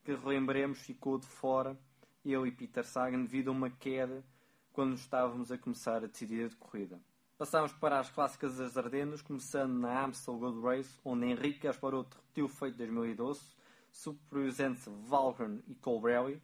que 0.03 0.13
relembremos 0.13 0.79
ficou 0.79 1.17
de 1.17 1.25
fora, 1.25 1.79
ele 2.25 2.49
e 2.49 2.51
Peter 2.51 2.83
Sagan, 2.85 3.21
devido 3.21 3.47
a 3.47 3.51
uma 3.53 3.69
queda 3.69 4.25
quando 4.73 4.93
estávamos 4.95 5.53
a 5.53 5.57
começar 5.57 6.03
a 6.03 6.07
decidir 6.07 6.49
de 6.49 6.55
corrida. 6.57 6.99
Passámos 7.37 7.71
para 7.71 7.97
as 7.97 8.09
clássicas 8.09 8.57
das 8.57 8.75
Ardenas, 8.75 9.21
começando 9.21 9.73
na 9.73 10.03
Amstel 10.03 10.37
Gold 10.37 10.61
Race, 10.61 10.99
onde 11.05 11.27
Henrique 11.27 11.61
Gasparotto 11.61 12.17
repetiu 12.17 12.45
o 12.45 12.49
feito 12.49 12.73
de 12.73 12.87
2012, 12.87 13.41
supervisando 13.89 14.77
Valgren 15.07 15.63
e 15.65 15.75
Colbrelli. 15.75 16.41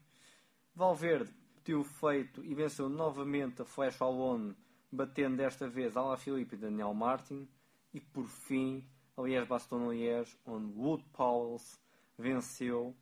Valverde 0.74 1.30
repetiu 1.56 1.82
o 1.82 1.84
feito 1.84 2.42
e 2.42 2.56
venceu 2.56 2.88
novamente 2.88 3.62
a 3.62 3.66
Flash 3.66 4.00
Wallone, 4.00 4.56
batendo 4.90 5.36
desta 5.36 5.68
vez 5.68 5.98
Alaphilippe 5.98 6.56
e 6.56 6.60
Daniel 6.60 6.94
Martin. 6.94 7.50
E 7.94 8.00
por 8.00 8.28
fim, 8.28 8.88
a 9.22 9.28
Liège-Bastogne-Liège, 9.28 10.36
onde 10.46 10.74
Wood 10.78 11.04
Powells 11.14 11.80
venceu 12.18 12.96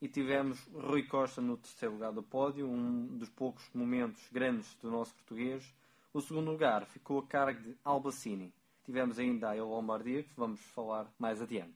e 0.00 0.08
tivemos 0.08 0.58
Rui 0.72 1.04
Costa 1.04 1.40
no 1.40 1.56
terceiro 1.56 1.94
lugar 1.94 2.12
do 2.12 2.22
pódio, 2.22 2.68
um 2.68 3.06
dos 3.18 3.28
poucos 3.28 3.68
momentos 3.74 4.22
grandes 4.32 4.74
do 4.76 4.90
nosso 4.90 5.14
português. 5.14 5.74
O 6.12 6.20
segundo 6.20 6.50
lugar 6.50 6.86
ficou 6.86 7.20
a 7.20 7.26
cargo 7.26 7.60
de 7.60 7.76
Albacini. 7.84 8.52
Tivemos 8.84 9.18
ainda 9.18 9.50
a 9.50 9.56
El 9.56 9.68
Lombardia, 9.68 10.22
que 10.22 10.32
vamos 10.36 10.60
falar 10.60 11.06
mais 11.18 11.40
adiante. 11.40 11.74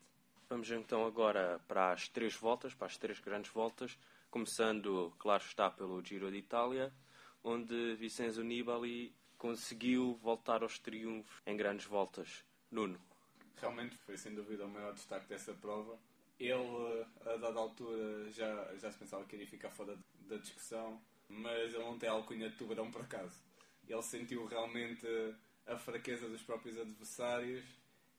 Vamos 0.49 0.71
então 0.71 1.07
agora 1.07 1.61
para 1.69 1.93
as 1.93 2.09
três 2.09 2.35
voltas, 2.35 2.75
para 2.75 2.87
as 2.87 2.97
três 2.97 3.21
grandes 3.21 3.51
voltas, 3.53 3.99
começando, 4.31 5.13
claro 5.19 5.43
está, 5.45 5.71
pelo 5.71 6.03
Giro 6.05 6.31
de 6.31 6.39
Itália, 6.39 6.93
onde 7.43 7.95
Vicenzo 7.97 8.43
Nibali 8.43 9.15
conseguiu 9.39 10.19
voltar 10.23 10.63
aos 10.63 10.79
triunfos 10.79 11.43
em 11.47 11.57
grandes 11.57 11.87
voltas. 11.87 12.45
Nuno. 12.71 12.99
Realmente 13.57 13.97
foi 13.99 14.17
sem 14.17 14.35
dúvida 14.35 14.65
o 14.65 14.69
maior 14.69 14.93
destaque 14.93 15.29
dessa 15.29 15.55
prova 15.55 15.99
ele, 16.39 17.07
a 17.25 17.37
dada 17.37 17.59
altura, 17.59 18.31
já, 18.31 18.75
já 18.77 18.91
se 18.91 18.99
pensava 18.99 19.25
que 19.25 19.37
iria 19.37 19.47
ficar 19.47 19.71
fora 19.71 19.97
da 20.21 20.37
discussão, 20.37 21.01
mas 21.29 21.75
ele 21.75 21.85
não 21.85 21.99
tem 21.99 22.09
alcunha 22.09 22.51
de 22.51 22.57
tubarão 22.57 22.91
por 22.91 23.03
acaso. 23.03 23.41
Ele 23.89 24.03
sentiu 24.03 24.45
realmente 24.47 25.07
a 25.67 25.77
fraqueza 25.77 26.29
dos 26.29 26.43
próprios 26.43 26.79
adversários 26.79 27.65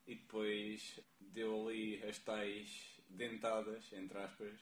e 0.07 0.15
depois 0.15 0.99
deu 1.19 1.67
ali 1.67 2.03
as 2.03 2.17
tais 2.19 3.01
dentadas, 3.09 3.91
entre 3.93 4.17
aspas, 4.17 4.53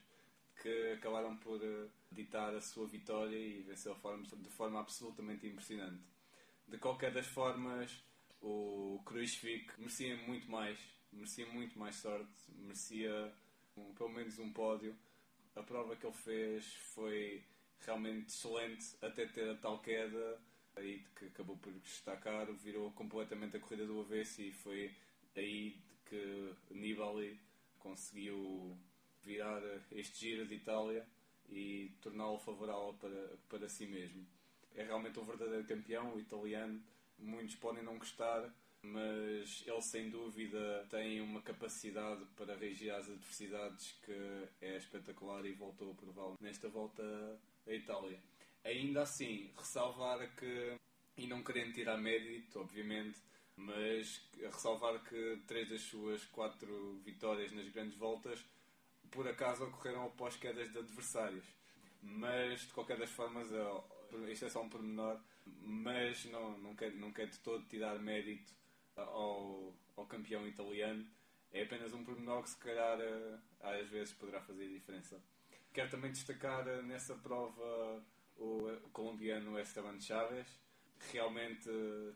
que 0.61 0.91
acabaram 0.93 1.35
por 1.37 1.61
eh, 1.63 1.87
ditar 2.11 2.53
a 2.55 2.61
sua 2.61 2.87
vitória 2.87 3.37
e 3.37 3.61
venceu 3.63 3.97
de 4.37 4.49
forma 4.49 4.79
absolutamente 4.79 5.47
impressionante. 5.47 6.03
De 6.67 6.77
qualquer 6.77 7.11
das 7.11 7.27
formas, 7.27 7.91
o 8.43 9.01
Kruisvik 9.05 9.79
merecia 9.79 10.17
muito 10.17 10.51
mais, 10.51 10.77
merecia 11.11 11.47
muito 11.47 11.79
mais 11.79 11.95
sorte, 11.95 12.29
merecia 12.57 13.33
um, 13.77 13.93
pelo 13.93 14.09
menos 14.09 14.37
um 14.37 14.51
pódio. 14.51 14.95
A 15.55 15.63
prova 15.63 15.95
que 15.95 16.05
ele 16.05 16.13
fez 16.13 16.65
foi 16.93 17.43
realmente 17.79 18.27
excelente, 18.27 18.95
até 19.01 19.25
ter 19.25 19.49
a 19.49 19.55
tal 19.55 19.79
queda 19.79 20.39
aí 20.75 21.05
que 21.15 21.25
acabou 21.25 21.55
por 21.57 21.71
destacar, 21.73 22.51
virou 22.53 22.91
completamente 22.91 23.55
a 23.55 23.59
corrida 23.59 23.85
do 23.85 24.01
avesso 24.01 24.41
e 24.41 24.51
foi 24.51 24.93
aí 25.35 25.77
que 26.05 26.53
Nibali 26.71 27.39
conseguiu 27.79 28.77
virar 29.23 29.61
este 29.91 30.19
giro 30.19 30.45
de 30.45 30.55
Itália 30.55 31.07
e 31.49 31.91
torná-lo 32.01 32.39
favorável 32.39 32.93
para, 32.99 33.37
para 33.47 33.69
si 33.69 33.85
mesmo. 33.85 34.25
É 34.75 34.83
realmente 34.83 35.19
um 35.19 35.23
verdadeiro 35.23 35.65
campeão, 35.65 36.15
o 36.15 36.19
italiano. 36.19 36.81
Muitos 37.17 37.55
podem 37.55 37.83
não 37.83 37.97
gostar, 37.97 38.53
mas 38.81 39.63
ele 39.65 39.81
sem 39.81 40.09
dúvida 40.09 40.85
tem 40.89 41.21
uma 41.21 41.41
capacidade 41.41 42.25
para 42.35 42.55
reagir 42.55 42.91
às 42.91 43.09
adversidades 43.09 43.93
que 44.03 44.47
é 44.61 44.77
espetacular 44.77 45.45
e 45.45 45.53
voltou 45.53 45.91
a 45.91 45.95
prová-lo 45.95 46.37
nesta 46.41 46.67
volta 46.69 47.03
à 47.65 47.73
Itália. 47.73 48.19
Ainda 48.63 49.01
assim, 49.01 49.51
ressalvar 49.57 50.35
que, 50.35 50.75
e 51.17 51.27
não 51.27 51.43
querendo 51.43 51.73
tirar 51.73 51.97
mérito, 51.97 52.59
obviamente, 52.59 53.19
mas 53.55 54.21
ressalvar 54.41 55.03
que 55.03 55.41
três 55.47 55.69
das 55.69 55.81
suas 55.81 56.25
quatro 56.25 56.99
vitórias 57.05 57.51
nas 57.51 57.69
grandes 57.69 57.97
voltas 57.97 58.43
por 59.13 59.27
acaso 59.27 59.63
ocorreram 59.65 60.05
após 60.05 60.35
quedas 60.35 60.71
de 60.71 60.79
adversários. 60.79 61.45
Mas, 62.01 62.61
de 62.61 62.73
qualquer 62.73 62.97
das 62.97 63.11
formas, 63.11 63.47
é, 63.51 64.31
isto 64.31 64.45
é 64.45 64.49
só 64.49 64.61
um 64.61 64.69
pormenor, 64.69 65.19
mas 65.45 66.25
não, 66.25 66.57
não, 66.57 66.75
quer, 66.75 66.93
não 66.93 67.11
quer 67.11 67.27
de 67.27 67.39
todo 67.39 67.65
tirar 67.65 67.99
mérito 67.99 68.53
ao, 68.95 69.73
ao 69.95 70.05
campeão 70.05 70.47
italiano 70.47 71.05
é 71.51 71.63
apenas 71.63 71.93
um 71.93 72.03
pormenor 72.03 72.43
que 72.43 72.49
se 72.49 72.57
calhar 72.57 72.99
eh, 72.99 73.39
às 73.61 73.87
vezes 73.87 74.13
poderá 74.13 74.41
fazer 74.41 74.67
diferença. 74.67 75.21
Quero 75.71 75.91
também 75.91 76.11
destacar 76.11 76.67
eh, 76.67 76.81
nessa 76.81 77.15
prova 77.15 78.03
o 78.37 78.89
colombiano 78.91 79.59
Esteban 79.59 79.99
Chaves. 79.99 80.47
Realmente 81.11 81.69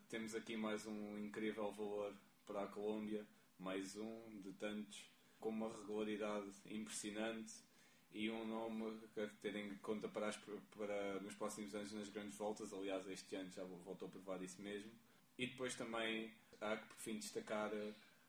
temos 0.10 0.34
aqui 0.34 0.58
mais 0.58 0.88
um 0.88 1.20
incrível 1.20 1.72
valor 1.72 2.16
para 2.48 2.64
a 2.64 2.68
Colômbia, 2.68 3.28
mais 3.60 3.96
um 3.96 4.40
de 4.42 4.54
tantos, 4.54 5.12
com 5.40 5.50
uma 5.50 5.70
regularidade 5.70 6.52
impressionante 6.66 7.54
e 8.12 8.30
um 8.30 8.46
nome 8.46 9.00
a 9.18 9.28
ter 9.42 9.56
em 9.56 9.76
conta 9.78 10.08
para, 10.08 10.28
as, 10.28 10.38
para 10.76 11.20
nos 11.20 11.36
próximos 11.36 11.76
anos 11.76 11.92
nas 11.92 12.10
grandes 12.10 12.38
voltas. 12.38 12.74
Aliás, 12.74 13.08
este 13.10 13.36
ano 13.36 13.50
já 13.52 13.64
voltou 13.64 14.08
a 14.08 14.12
provar 14.12 14.42
isso 14.42 14.62
mesmo. 14.62 14.92
E 15.38 15.48
depois 15.48 15.76
também 15.76 16.34
há 16.60 16.78
que, 16.78 16.88
por 16.88 16.98
fim, 16.98 17.20
destacar 17.20 17.72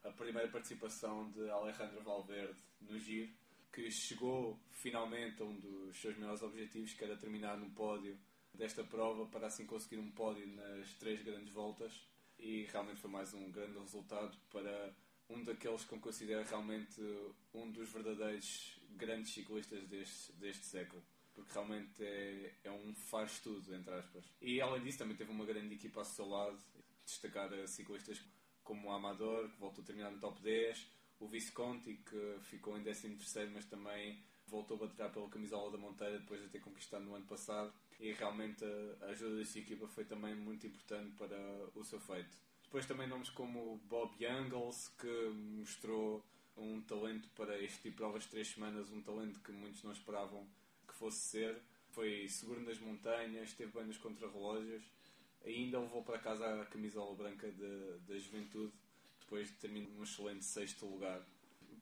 a 0.05 0.11
primeira 0.11 0.49
participação 0.49 1.31
de 1.31 1.49
Alejandro 1.51 2.03
Valverde 2.03 2.59
no 2.81 2.99
Giro, 2.99 3.33
que 3.73 3.91
chegou 3.91 4.59
finalmente 4.71 5.41
a 5.43 5.45
um 5.45 5.59
dos 5.59 5.97
seus 6.01 6.17
maiores 6.19 6.43
objetivos, 6.43 6.93
que 6.93 7.05
era 7.05 7.17
terminar 7.17 7.57
no 7.57 7.71
pódio 7.71 8.19
desta 8.53 8.83
prova, 8.85 9.27
para 9.27 9.47
assim 9.47 9.67
conseguir 9.67 9.99
um 9.99 10.11
pódio 10.11 10.47
nas 10.49 10.93
três 10.95 11.23
grandes 11.23 11.53
voltas. 11.53 12.07
E 12.39 12.65
realmente 12.71 13.01
foi 13.01 13.11
mais 13.11 13.33
um 13.35 13.51
grande 13.51 13.79
resultado 13.79 14.37
para 14.51 14.95
um 15.29 15.43
daqueles 15.45 15.85
que 15.85 15.93
eu 15.93 16.01
considero 16.01 16.47
realmente 16.49 17.01
um 17.55 17.71
dos 17.71 17.91
verdadeiros 17.91 18.79
grandes 18.91 19.33
ciclistas 19.33 19.87
deste, 19.87 20.33
deste 20.33 20.65
século. 20.65 21.03
Porque 21.35 21.53
realmente 21.53 22.03
é, 22.03 22.55
é 22.65 22.71
um 22.71 22.95
faz 22.95 23.39
tudo, 23.41 23.75
entre 23.75 23.95
aspas. 23.95 24.25
E 24.41 24.61
além 24.61 24.83
disso, 24.83 24.99
também 24.99 25.17
teve 25.17 25.31
uma 25.31 25.45
grande 25.45 25.75
equipa 25.75 26.01
ao 26.01 26.05
seu 26.05 26.29
lado 26.29 26.59
destacar 27.05 27.51
ciclistas 27.69 28.21
como 28.63 28.89
o 28.89 28.93
Amador, 28.93 29.49
que 29.49 29.59
voltou 29.59 29.83
a 29.83 29.87
terminar 29.87 30.11
no 30.11 30.19
top 30.19 30.43
10, 30.43 30.87
o 31.21 31.27
Visconti, 31.27 31.95
que 31.95 32.39
ficou 32.43 32.77
em 32.77 32.83
13 32.83 33.17
mas 33.53 33.65
também 33.65 34.23
voltou 34.47 34.77
a 34.77 34.87
bater 34.87 35.11
pela 35.11 35.29
camisola 35.29 35.71
da 35.71 35.79
Monteira 35.79 36.19
depois 36.19 36.41
de 36.43 36.49
ter 36.49 36.61
conquistado 36.61 37.05
no 37.05 37.15
ano 37.15 37.27
passado. 37.27 37.73
E 37.99 38.13
realmente 38.13 38.65
a 39.01 39.07
ajuda 39.07 39.37
dessa 39.37 39.59
equipa 39.59 39.89
foi 39.89 40.05
também 40.05 40.35
muito 40.35 40.67
importante 40.67 41.13
para 41.17 41.37
o 41.75 41.85
seu 41.85 41.99
feito. 41.99 42.37
Depois 42.69 42.87
também 42.87 43.09
nomes 43.09 43.31
como 43.31 43.81
Bob 43.89 44.15
Youngles, 44.23 44.89
que 44.99 45.31
mostrou 45.59 46.25
um 46.57 46.81
talento 46.83 47.29
para 47.35 47.59
este 47.59 47.77
tipo 47.77 47.91
de 47.91 47.97
provas 47.97 48.23
de 48.25 48.31
3 48.31 48.47
semanas, 48.47 48.91
um 48.91 49.03
talento 49.03 49.41
que 49.41 49.51
muitos 49.53 49.83
não 49.83 49.93
esperavam 49.93 50.47
que 50.87 50.95
fosse 50.95 51.19
ser. 51.19 51.63
Foi 51.91 52.29
seguro 52.29 52.61
nas 52.61 52.79
montanhas, 52.79 53.53
teve 53.55 53.73
bem 53.73 53.87
nos 53.87 53.97
contrarrelógios 53.97 54.85
ainda 55.45 55.79
levou 55.79 56.03
para 56.03 56.19
casa 56.19 56.63
a 56.63 56.67
camisola 56.67 57.15
branca 57.15 57.51
da 58.07 58.19
juventude, 58.19 58.73
depois 59.21 59.49
de 59.49 59.55
terminar 59.55 59.89
num 59.91 60.03
excelente 60.03 60.45
sexto 60.45 60.87
lugar. 60.87 61.23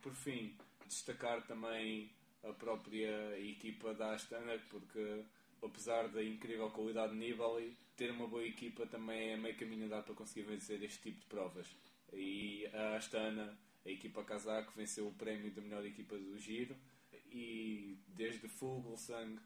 Por 0.01 0.15
fim, 0.15 0.57
destacar 0.87 1.47
também 1.47 2.11
a 2.43 2.53
própria 2.53 3.39
equipa 3.41 3.95
da 3.95 4.15
Astana, 4.15 4.59
porque 4.71 5.25
apesar 5.63 6.09
da 6.09 6.23
incrível 6.23 6.71
qualidade 6.71 7.13
de 7.13 7.19
Nibali, 7.19 7.77
ter 7.97 8.11
uma 8.11 8.27
boa 8.27 8.45
equipa 8.45 8.87
também 8.87 9.31
é 9.31 9.37
meio 9.37 9.57
caminho 9.57 9.87
andar 9.87 10.03
para 10.03 10.15
conseguir 10.15 10.47
vencer 10.47 10.83
este 10.83 11.03
tipo 11.03 11.21
de 11.21 11.27
provas. 11.27 11.67
E 12.13 12.67
a 12.73 12.97
Astana, 12.97 13.59
a 13.85 13.91
equipa 13.91 14.23
casaco, 14.23 14.73
venceu 14.77 15.09
o 15.09 15.13
prémio 15.13 15.51
da 15.51 15.63
melhor 15.63 15.85
equipa 15.85 16.17
do 16.17 16.39
Giro 16.39 16.77
e 17.31 17.99
desde 18.09 18.49
Fuglsang, 18.49 19.39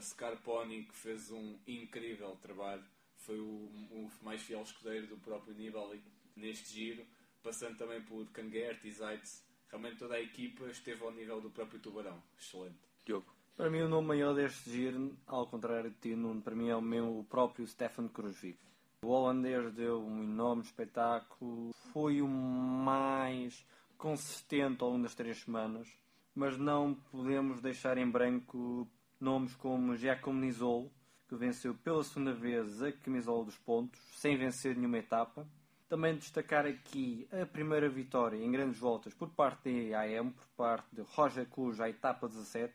Scarponi, 0.00 0.84
que 0.84 0.94
fez 0.94 1.30
um 1.30 1.58
incrível 1.66 2.36
trabalho 2.42 2.84
foi 3.24 3.38
o, 3.40 3.44
o 3.44 4.10
mais 4.22 4.42
fiel 4.42 4.62
escudeiro 4.62 5.06
do 5.06 5.16
próprio 5.16 5.54
Nibali 5.54 6.02
neste 6.36 6.72
giro, 6.74 7.06
passando 7.42 7.76
também 7.78 8.02
por 8.02 8.26
Kangert 8.30 8.84
e 8.84 8.90
Zaitz. 8.90 9.42
Realmente 9.68 9.98
toda 9.98 10.14
a 10.14 10.20
equipa 10.20 10.66
esteve 10.66 11.02
ao 11.02 11.10
nível 11.10 11.40
do 11.40 11.50
próprio 11.50 11.80
Tubarão. 11.80 12.22
Excelente. 12.38 12.78
Diogo. 13.04 13.33
Para 13.56 13.70
mim, 13.70 13.82
o 13.82 13.88
nome 13.88 14.08
maior 14.08 14.34
deste 14.34 14.70
giro, 14.70 15.16
ao 15.26 15.46
contrário 15.46 15.90
de 15.90 15.96
ti, 15.96 16.16
Nuno, 16.16 16.42
para 16.42 16.56
mim 16.56 16.68
é 16.68 16.76
o, 16.76 16.82
meu, 16.82 17.24
próprio 17.28 17.66
Stefan 17.66 18.08
Kruijswijk. 18.08 18.58
O 19.02 19.08
holandês 19.08 19.72
deu 19.72 20.02
um 20.02 20.24
enorme 20.24 20.62
espetáculo, 20.62 21.70
foi 21.92 22.20
o 22.20 22.26
mais 22.26 23.64
consistente 23.96 24.82
ao 24.82 24.90
longo 24.90 25.04
das 25.04 25.14
três 25.14 25.38
semanas, 25.38 25.88
mas 26.34 26.58
não 26.58 26.94
podemos 27.12 27.60
deixar 27.60 27.96
em 27.96 28.10
branco 28.10 28.88
nomes 29.20 29.54
como 29.54 29.96
Giacomo 29.96 30.40
Nizol, 30.40 30.90
que 31.28 31.34
que 31.34 31.40
venceu 31.40 31.74
pela 31.74 32.04
segunda 32.04 32.32
vez 32.32 32.80
a 32.80 32.92
camisola 32.92 33.44
dos 33.44 33.58
pontos, 33.58 34.00
sem 34.12 34.36
vencer 34.36 34.76
nenhuma 34.76 34.98
etapa. 34.98 35.46
Também 35.88 36.16
destacar 36.16 36.64
aqui 36.64 37.28
a 37.30 37.44
primeira 37.44 37.88
vitória 37.88 38.36
em 38.36 38.50
grandes 38.50 38.78
voltas 38.78 39.12
por 39.12 39.28
parte 39.30 39.90
da 39.90 40.04
IAM, 40.04 40.30
por 40.30 40.46
parte 40.56 40.86
de 40.92 41.02
Roger 41.02 41.46
Cruz, 41.46 41.80
à 41.80 41.88
etapa 41.88 42.28
17. 42.28 42.72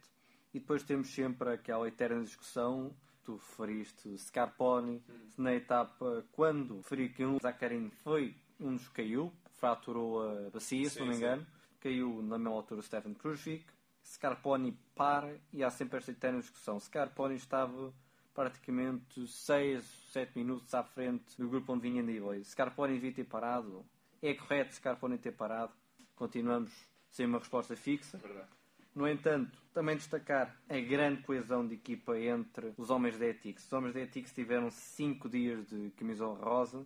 E 0.54 0.60
depois 0.60 0.84
temos 0.84 1.14
sempre 1.14 1.54
aquela 1.54 1.88
eterna 1.88 2.24
discussão, 2.24 2.96
tu 3.24 3.36
referiste 3.36 4.18
Scarponi, 4.18 5.04
na 5.38 5.54
etapa, 5.54 6.26
quando 6.32 6.78
referi 6.78 7.10
que 7.10 7.26
um 7.26 7.38
Zaccarin 7.40 7.90
foi 8.04 8.36
um 8.60 8.76
dos 8.76 8.88
que 8.88 8.96
caiu, 8.96 9.32
fraturou 9.52 10.22
a 10.22 10.50
bacia, 10.50 10.90
se 10.90 11.00
não 11.00 11.08
me 11.08 11.16
engano, 11.16 11.46
caiu 11.80 12.22
na 12.24 12.38
mesma 12.38 12.56
altura 12.56 12.80
o 12.80 12.84
Stefan 12.84 13.14
Kruijswijk. 13.14 13.66
Scarponi 14.04 14.78
para 14.96 15.40
e 15.54 15.64
há 15.64 15.70
sempre 15.70 15.98
esta 15.98 16.12
eterna 16.12 16.40
discussão. 16.40 16.80
Scarponi 16.80 17.36
estava 17.36 17.94
praticamente 18.34 19.28
6, 19.28 19.84
7 20.12 20.38
minutos 20.38 20.74
à 20.74 20.84
frente 20.84 21.38
do 21.38 21.48
grupo 21.48 21.74
onde 21.74 21.90
vinha 21.90 22.02
Nibali. 22.02 22.44
Scarponi 22.44 22.94
devia 22.94 23.14
ter 23.14 23.26
parado. 23.26 23.86
É 24.22 24.34
correto 24.34 24.74
Scarponi 24.74 25.18
ter 25.18 25.34
parado. 25.34 25.74
Continuamos 26.16 26.72
sem 27.12 27.26
uma 27.26 27.40
resposta 27.40 27.76
fixa. 27.76 28.18
Verdade. 28.18 28.59
No 28.96 29.08
entanto, 29.08 29.58
também 29.74 29.96
destacar 29.96 30.60
a 30.68 30.80
grande 30.80 31.22
coesão 31.22 31.66
de 31.66 31.76
equipa 31.76 32.18
entre 32.20 32.74
os 32.78 32.90
homens 32.90 33.18
da 33.18 33.28
Etix. 33.28 33.66
Os 33.66 33.74
homens 33.74 33.94
da 33.94 34.02
Etix 34.02 34.34
tiveram 34.34 34.70
5 34.70 35.30
dias 35.30 35.68
de 35.68 35.92
camisola 35.92 36.38
rosa, 36.44 36.86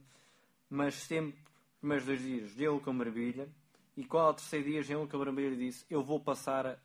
mas 0.69 0.95
sempre, 0.95 1.39
os 1.73 1.79
primeiros 1.79 2.05
dois 2.05 2.21
dias, 2.21 2.59
ele 2.59 2.79
com 2.79 2.93
maravilha. 2.93 3.49
E 3.95 4.03
qual 4.03 4.27
ao 4.27 4.33
terceiro 4.33 4.65
dia, 4.65 4.79
ele 4.79 5.07
com 5.07 5.17
maravilha 5.17 5.55
disse: 5.55 5.85
Eu 5.89 6.03
vou 6.03 6.19
passar 6.19 6.65
a 6.65 6.77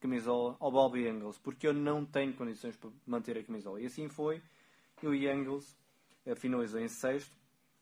camisola 0.00 0.56
ao 0.60 0.70
Bobby 0.70 1.08
Engels, 1.08 1.38
porque 1.38 1.66
eu 1.66 1.72
não 1.72 2.04
tenho 2.04 2.34
condições 2.34 2.76
para 2.76 2.90
manter 3.06 3.38
a 3.38 3.42
camisola. 3.44 3.80
E 3.80 3.86
assim 3.86 4.08
foi. 4.08 4.42
E 5.02 5.06
o 5.06 5.14
Engels 5.14 5.76
finalizou 6.36 6.80
em 6.80 6.88
sexto. 6.88 7.34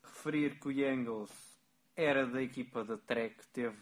Referir 0.03 0.59
que 0.59 0.67
o 0.67 0.71
Engels 0.71 1.31
era 1.95 2.25
da 2.25 2.41
equipa 2.41 2.83
da 2.83 2.97
Trek, 2.97 3.35
teve, 3.53 3.77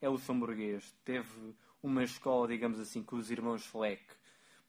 é 0.00 0.08
luxemburguês, 0.08 0.94
teve 1.04 1.54
uma 1.84 2.02
escola, 2.02 2.48
digamos 2.48 2.80
assim, 2.80 3.02
com 3.02 3.16
os 3.16 3.30
irmãos 3.30 3.66
Fleck. 3.66 4.02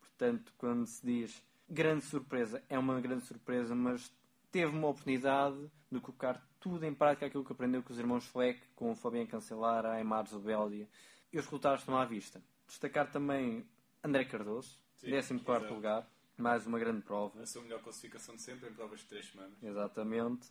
Portanto, 0.02 0.52
quando 0.58 0.86
se 0.86 1.06
diz 1.06 1.42
grande 1.70 2.04
surpresa, 2.04 2.62
é 2.68 2.78
uma 2.78 3.00
grande 3.00 3.24
surpresa, 3.24 3.74
mas 3.74 4.12
teve 4.52 4.76
uma 4.76 4.90
oportunidade 4.90 5.72
de 5.90 6.00
colocar 6.02 6.46
tudo 6.60 6.86
em 6.86 6.94
prática 6.94 7.26
aquilo 7.26 7.46
que 7.46 7.54
aprendeu 7.54 7.82
com 7.82 7.94
os 7.94 8.00
irmãos 8.00 8.26
Fleck, 8.26 8.62
com 8.76 8.92
o 8.92 8.96
Fabien 8.96 9.26
Cancelar, 9.26 9.86
a 9.86 9.94
Aymar 9.94 10.28
Zubeldia. 10.28 10.90
E 11.32 11.40
os 11.40 11.46
resultados 11.46 11.82
estão 11.82 11.98
à 11.98 12.04
vista. 12.04 12.44
Destacar 12.68 13.10
também 13.10 13.66
André 14.04 14.26
Cardoso, 14.26 14.78
Sim, 14.96 15.12
14 15.12 15.34
exato. 15.34 15.74
lugar, 15.74 16.12
mais 16.38 16.68
uma 16.68 16.78
grande 16.78 17.02
prova. 17.02 17.42
A 17.42 17.46
sua 17.46 17.62
melhor 17.62 17.82
classificação 17.82 18.36
de 18.36 18.42
sempre 18.42 18.70
em 18.70 18.74
provas 18.74 19.00
de 19.00 19.06
3 19.06 19.26
semanas. 19.26 19.64
Exatamente. 19.64 20.50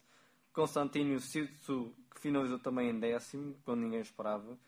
Constantino 0.50 1.20
Sitsu, 1.20 1.94
que 2.10 2.20
finalizou 2.20 2.58
também 2.58 2.88
em 2.88 2.98
décimo, 2.98 3.54
quando 3.64 3.80
ninguém 3.80 4.00
esperava. 4.00 4.58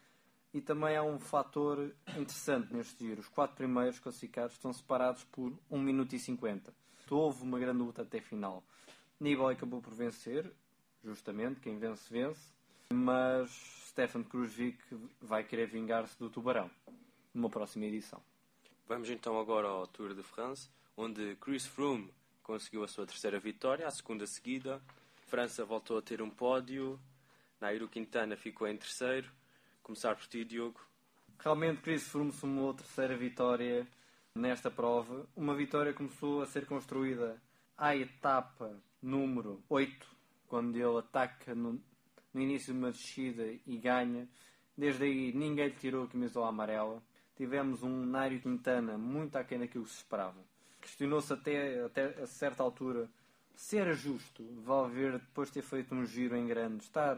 E 0.56 0.60
também 0.62 0.96
há 0.96 1.02
um 1.02 1.18
fator 1.18 1.94
interessante 2.16 2.72
neste 2.72 3.06
giro. 3.06 3.20
Os 3.20 3.28
quatro 3.28 3.54
primeiros 3.56 3.98
classificados 3.98 4.54
estão 4.54 4.72
separados 4.72 5.22
por 5.24 5.52
1 5.70 5.78
minuto 5.78 6.14
e 6.14 6.18
50. 6.18 6.72
Houve 7.10 7.42
uma 7.42 7.58
grande 7.58 7.80
luta 7.80 8.00
até 8.00 8.22
final. 8.22 8.64
Nibali 9.20 9.54
acabou 9.54 9.82
por 9.82 9.92
vencer, 9.92 10.50
justamente, 11.04 11.60
quem 11.60 11.76
vence, 11.76 12.10
vence. 12.10 12.40
Mas 12.90 13.50
Stefan 13.90 14.22
Kruijswijk 14.22 14.78
vai 15.20 15.44
querer 15.44 15.66
vingar-se 15.66 16.18
do 16.18 16.30
Tubarão 16.30 16.70
numa 17.34 17.50
próxima 17.50 17.84
edição. 17.84 18.22
Vamos 18.88 19.10
então 19.10 19.38
agora 19.38 19.68
ao 19.68 19.86
Tour 19.86 20.14
de 20.14 20.22
France, 20.22 20.70
onde 20.96 21.36
Chris 21.36 21.66
Froome 21.66 22.10
conseguiu 22.42 22.82
a 22.82 22.88
sua 22.88 23.04
terceira 23.04 23.38
vitória, 23.38 23.86
a 23.86 23.90
segunda 23.90 24.26
seguida. 24.26 24.80
França 25.26 25.66
voltou 25.66 25.98
a 25.98 26.02
ter 26.02 26.22
um 26.22 26.30
pódio. 26.30 26.98
Nairo 27.60 27.86
Quintana 27.86 28.38
ficou 28.38 28.66
em 28.66 28.78
terceiro. 28.78 29.30
Começar 29.86 30.16
por 30.16 30.26
ti, 30.26 30.44
Diogo. 30.44 30.80
Realmente 31.38 31.80
Chris 31.80 32.08
Froome 32.08 32.32
somou 32.32 32.70
a 32.70 32.74
terceira 32.74 33.16
vitória 33.16 33.86
nesta 34.34 34.68
prova. 34.68 35.28
Uma 35.36 35.54
vitória 35.54 35.94
começou 35.94 36.42
a 36.42 36.46
ser 36.46 36.66
construída 36.66 37.40
à 37.78 37.94
etapa 37.94 38.82
número 39.00 39.62
8, 39.68 40.04
quando 40.48 40.74
ele 40.74 40.98
ataca 40.98 41.54
no, 41.54 41.80
no 42.34 42.40
início 42.40 42.72
de 42.72 42.80
uma 42.80 42.90
descida 42.90 43.44
e 43.64 43.76
ganha. 43.76 44.28
Desde 44.76 45.04
aí 45.04 45.32
ninguém 45.32 45.68
lhe 45.68 45.76
tirou 45.76 46.06
a 46.06 46.08
camisola 46.08 46.48
amarela. 46.48 47.00
Tivemos 47.36 47.84
um 47.84 48.04
Nairo 48.04 48.40
Quintana 48.40 48.98
muito 48.98 49.36
aquém 49.36 49.60
daquilo 49.60 49.84
que 49.84 49.90
se 49.90 49.98
esperava. 49.98 50.44
Questionou-se 50.80 51.32
até, 51.32 51.84
até 51.84 52.06
a 52.24 52.26
certa 52.26 52.60
altura 52.60 53.08
se 53.54 53.78
era 53.78 53.94
justo 53.94 54.44
Valverde, 54.64 55.18
depois 55.18 55.46
de 55.46 55.54
ter 55.54 55.62
feito 55.62 55.94
um 55.94 56.04
giro 56.04 56.36
em 56.36 56.48
grande, 56.48 56.82
estar 56.82 57.16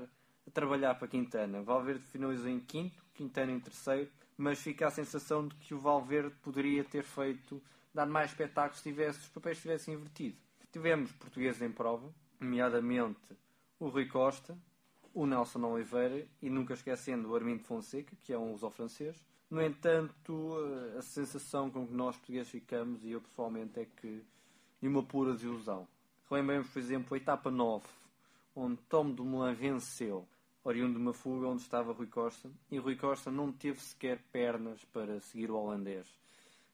a 0.48 0.50
trabalhar 0.50 0.94
para 0.94 1.06
Quintana. 1.06 1.62
Valverde 1.62 2.02
finalizou 2.04 2.48
em 2.48 2.58
quinto, 2.58 3.04
Quintana 3.14 3.52
em 3.52 3.60
terceiro, 3.60 4.10
mas 4.36 4.58
fica 4.58 4.86
a 4.86 4.90
sensação 4.90 5.46
de 5.46 5.54
que 5.56 5.74
o 5.74 5.78
Valverde 5.78 6.34
poderia 6.42 6.82
ter 6.82 7.04
feito, 7.04 7.62
dar 7.92 8.06
mais 8.06 8.30
espetáculo 8.30 8.76
se 8.76 8.82
tivesse, 8.82 9.20
os 9.20 9.28
papéis 9.28 9.60
tivessem 9.60 9.94
invertido. 9.94 10.36
Tivemos 10.72 11.12
portugueses 11.12 11.60
em 11.60 11.70
prova, 11.70 12.12
nomeadamente 12.40 13.36
o 13.78 13.88
Rui 13.88 14.06
Costa, 14.06 14.56
o 15.12 15.26
Nelson 15.26 15.64
Oliveira 15.64 16.26
e 16.40 16.48
nunca 16.48 16.74
esquecendo 16.74 17.28
o 17.28 17.34
Armindo 17.34 17.62
Fonseca, 17.64 18.16
que 18.22 18.32
é 18.32 18.38
um 18.38 18.52
luso-francês. 18.52 19.22
No 19.50 19.62
entanto, 19.62 20.56
a 20.96 21.02
sensação 21.02 21.70
com 21.70 21.86
que 21.86 21.92
nós 21.92 22.16
portugueses 22.16 22.50
ficamos, 22.50 23.04
e 23.04 23.10
eu 23.10 23.20
pessoalmente, 23.20 23.80
é 23.80 23.86
que 23.86 24.22
de 24.80 24.88
uma 24.88 25.02
pura 25.02 25.32
desilusão. 25.32 25.86
Lembremos, 26.30 26.68
por 26.68 26.78
exemplo, 26.78 27.14
a 27.14 27.16
etapa 27.16 27.50
9, 27.50 27.86
onde 28.54 28.76
Tom 28.88 29.10
Dumoulin 29.10 29.54
venceu, 29.54 30.28
oriundo 30.68 30.94
de 30.94 31.00
uma 31.00 31.14
fuga 31.14 31.48
onde 31.48 31.62
estava 31.62 31.94
Rui 31.94 32.06
Costa, 32.06 32.50
e 32.70 32.78
Rui 32.78 32.94
Costa 32.94 33.30
não 33.30 33.50
teve 33.50 33.80
sequer 33.80 34.18
pernas 34.30 34.84
para 34.84 35.18
seguir 35.20 35.50
o 35.50 35.56
holandês. 35.56 36.06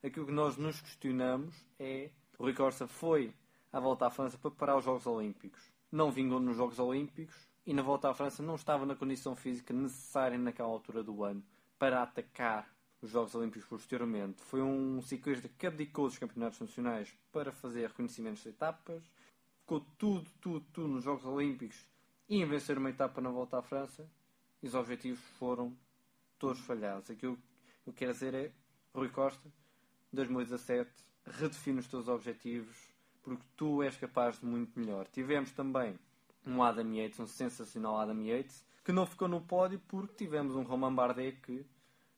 Aquilo 0.02 0.26
que 0.26 0.33
nós 0.33 0.57
nos 0.57 0.80
questionamos 0.80 1.54
é: 1.78 2.11
Rui 2.38 2.52
Costa 2.52 2.88
foi 2.88 3.33
à 3.72 3.78
volta 3.78 4.07
à 4.07 4.11
França 4.11 4.37
para 4.37 4.50
parar 4.50 4.76
os 4.76 4.85
Jogos 4.85 5.07
Olímpicos. 5.07 5.62
Não 5.92 6.11
vingou 6.11 6.40
nos 6.40 6.57
Jogos 6.57 6.80
Olímpicos 6.80 7.37
e 7.64 7.72
na 7.72 7.83
volta 7.83 8.11
à 8.11 8.14
França 8.14 8.42
não 8.42 8.57
estava 8.57 8.85
na 8.85 8.96
condição 8.96 9.37
física 9.37 9.72
necessária 9.72 10.37
naquela 10.37 10.68
altura 10.68 11.02
do 11.02 11.22
ano 11.22 11.42
para 11.78 12.02
atacar 12.02 12.68
os 13.00 13.11
Jogos 13.11 13.35
Olímpicos 13.37 13.68
posteriormente. 13.68 14.42
Foi 14.42 14.61
um 14.61 15.00
ciclista 15.02 15.48
que 15.48 15.66
abdicou 15.68 16.09
dos 16.09 16.18
campeonatos 16.18 16.59
nacionais 16.59 17.14
para 17.30 17.52
fazer 17.52 17.87
reconhecimentos 17.87 18.42
de 18.42 18.48
etapas, 18.48 19.04
ficou 19.61 19.87
tudo, 19.96 20.28
tudo, 20.40 20.66
tudo 20.72 20.88
nos 20.88 21.04
Jogos 21.04 21.24
Olímpicos 21.24 21.87
e 22.28 22.40
em 22.40 22.46
vencer 22.46 22.78
uma 22.78 22.90
etapa 22.90 23.20
na 23.20 23.30
volta 23.30 23.58
à 23.58 23.62
França 23.62 24.08
e 24.62 24.66
os 24.66 24.74
objetivos 24.74 25.20
foram 25.38 25.76
todos 26.38 26.60
falhados. 26.60 27.10
Aquilo 27.10 27.37
que 27.37 27.90
eu 27.90 27.92
quero 27.92 28.12
dizer 28.12 28.34
é, 28.34 28.52
Rui 28.94 29.08
Costa, 29.08 29.52
2017, 30.12 30.90
redefine 31.26 31.80
os 31.80 31.87
teus 31.88 32.08
objetivos 32.08 32.94
porque 33.22 33.44
tu 33.56 33.82
és 33.82 33.96
capaz 33.96 34.38
de 34.38 34.46
muito 34.46 34.78
melhor. 34.78 35.06
Tivemos 35.08 35.50
também 35.52 35.98
um 36.46 36.62
Adam 36.62 36.92
Yates, 36.92 37.18
um 37.18 37.26
sensacional 37.26 37.98
Adam 37.98 38.22
Yates, 38.22 38.64
que 38.84 38.92
não 38.92 39.06
ficou 39.06 39.26
no 39.26 39.40
pódio 39.40 39.80
porque 39.88 40.14
tivemos 40.14 40.54
um 40.54 40.62
Romain 40.62 40.94
Bardet 40.94 41.40
que, 41.40 41.66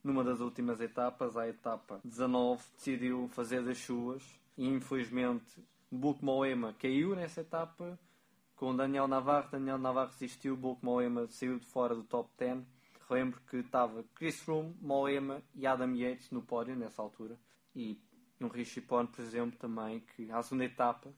numa 0.03 0.25
das 0.25 0.41
últimas 0.41 0.81
etapas, 0.81 1.37
a 1.37 1.49
etapa 1.49 2.01
19, 2.05 2.63
decidiu 2.77 3.29
fazer 3.29 3.63
das 3.65 3.79
suas 3.79 4.23
e 4.59 4.67
infelizmente 4.67 5.65
Bulk 5.91 6.25
Moema 6.25 6.75
caiu 6.75 7.15
nessa 7.15 7.41
etapa 7.41 7.99
com 8.57 8.75
Daniel 8.75 9.07
Navarro. 9.07 9.51
Daniel 9.51 9.79
Navarro 9.79 10.11
resistiu, 10.11 10.57
Bulk 10.57 10.85
Moema 10.85 11.27
saiu 11.29 11.59
de 11.59 11.67
fora 11.67 11.95
do 11.95 12.03
top 12.03 12.31
10. 12.39 12.65
Lembro 13.09 13.41
que 13.49 13.59
estava 13.59 14.03
Chris 14.15 14.41
Froome, 14.41 14.75
Moema 14.81 15.41
e 15.55 15.67
Adam 15.67 15.95
Yates 15.95 16.31
no 16.31 16.43
pódio 16.43 16.75
nessa 16.75 17.01
altura 17.01 17.39
e 17.75 18.01
um 18.41 18.49
Richie 18.49 18.81
Pone, 18.81 19.09
por 19.09 19.23
exemplo, 19.23 19.57
também, 19.59 20.01
que 20.01 20.31
à 20.33 20.43
segunda 20.43 20.65
etapa 20.65 21.13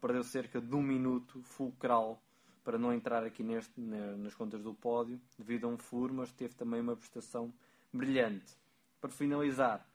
perdeu 0.00 0.24
cerca 0.24 0.60
de 0.60 0.74
um 0.74 0.82
minuto 0.82 1.40
fulcral 1.42 2.20
para 2.64 2.78
não 2.78 2.92
entrar 2.92 3.24
aqui 3.24 3.42
neste, 3.42 3.80
nas 3.80 4.34
contas 4.34 4.62
do 4.62 4.74
pódio, 4.74 5.20
devido 5.38 5.66
a 5.66 5.70
um 5.70 5.78
furo, 5.78 6.12
mas 6.12 6.32
teve 6.32 6.54
também 6.54 6.80
uma 6.80 6.96
prestação 6.96 7.52
brilhante. 7.92 8.56
Para 9.00 9.10
finalizar, 9.10 9.86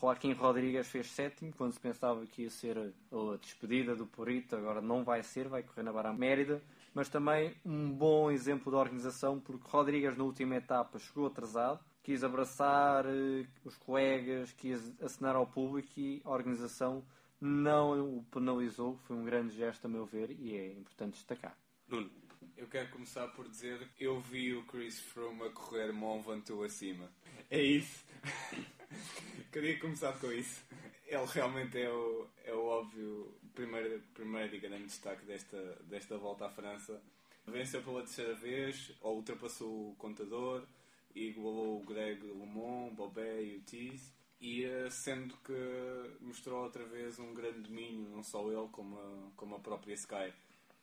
Joaquim 0.00 0.32
Rodrigues 0.32 0.88
fez 0.88 1.10
sétimo, 1.10 1.52
quando 1.52 1.72
se 1.72 1.80
pensava 1.80 2.24
que 2.26 2.42
ia 2.42 2.50
ser 2.50 2.78
a 2.78 3.36
despedida 3.40 3.94
do 3.94 4.06
Porito, 4.06 4.56
agora 4.56 4.80
não 4.80 5.04
vai 5.04 5.22
ser, 5.22 5.48
vai 5.48 5.62
correr 5.62 5.82
na 5.82 5.92
Barra 5.92 6.12
Mérida, 6.12 6.62
mas 6.94 7.08
também 7.08 7.54
um 7.64 7.92
bom 7.92 8.30
exemplo 8.30 8.72
de 8.72 8.78
organização, 8.78 9.40
porque 9.40 9.68
Rodrigues 9.68 10.16
na 10.16 10.24
última 10.24 10.56
etapa 10.56 10.98
chegou 10.98 11.26
atrasado, 11.26 11.80
quis 12.02 12.22
abraçar 12.24 13.04
eh, 13.06 13.46
os 13.64 13.76
colegas, 13.76 14.52
quis 14.52 14.94
assinar 15.02 15.36
ao 15.36 15.46
público 15.46 15.88
e 15.96 16.22
a 16.24 16.30
organização 16.30 17.04
não 17.40 18.18
o 18.18 18.24
penalizou, 18.30 18.96
foi 19.06 19.16
um 19.16 19.24
grande 19.24 19.54
gesto 19.54 19.84
a 19.84 19.88
meu 19.88 20.06
ver 20.06 20.30
e 20.30 20.56
é 20.56 20.72
importante 20.72 21.14
destacar. 21.14 21.56
Nuno. 21.88 22.10
Eu 22.56 22.68
quero 22.68 22.88
começar 22.88 23.28
por 23.28 23.46
dizer 23.48 23.86
eu 24.00 24.18
vi 24.18 24.54
o 24.54 24.64
Chris 24.64 24.98
Froome 24.98 25.42
a 25.42 25.50
correr 25.50 25.92
Mont 25.92 26.26
Ventoux 26.26 26.64
acima. 26.64 27.10
É 27.50 27.62
isso. 27.62 28.04
Queria 29.52 29.78
começar 29.78 30.12
com 30.18 30.32
isso. 30.32 30.64
Ele 31.06 31.26
realmente 31.26 31.80
é 31.80 31.90
o, 31.90 32.26
é 32.44 32.52
o 32.52 32.64
óbvio, 32.64 33.34
primeiro, 33.54 34.02
primeiro 34.12 34.54
e 34.54 34.58
grande 34.58 34.86
destaque 34.86 35.24
desta, 35.24 35.58
desta 35.84 36.18
volta 36.18 36.46
à 36.46 36.50
França. 36.50 37.00
Venceu 37.46 37.82
pela 37.82 38.00
terceira 38.00 38.34
vez, 38.34 38.92
ultrapassou 39.00 39.90
o 39.90 39.94
contador, 39.96 40.66
igualou 41.14 41.80
o 41.80 41.84
Greg 41.84 42.20
LeMond, 42.22 42.94
Bobet 42.96 43.44
e 43.44 43.56
o 43.56 43.62
Tease. 43.62 44.12
E 44.40 44.64
eh, 44.64 44.90
sendo 44.90 45.34
que 45.38 46.20
mostrou 46.20 46.64
outra 46.64 46.84
vez 46.84 47.18
um 47.18 47.32
grande 47.32 47.60
domínio, 47.60 48.10
não 48.10 48.22
só 48.22 48.42
ele, 48.50 48.68
como 48.70 48.98
a, 48.98 49.30
como 49.36 49.54
a 49.54 49.60
própria 49.60 49.94
Sky. 49.94 50.32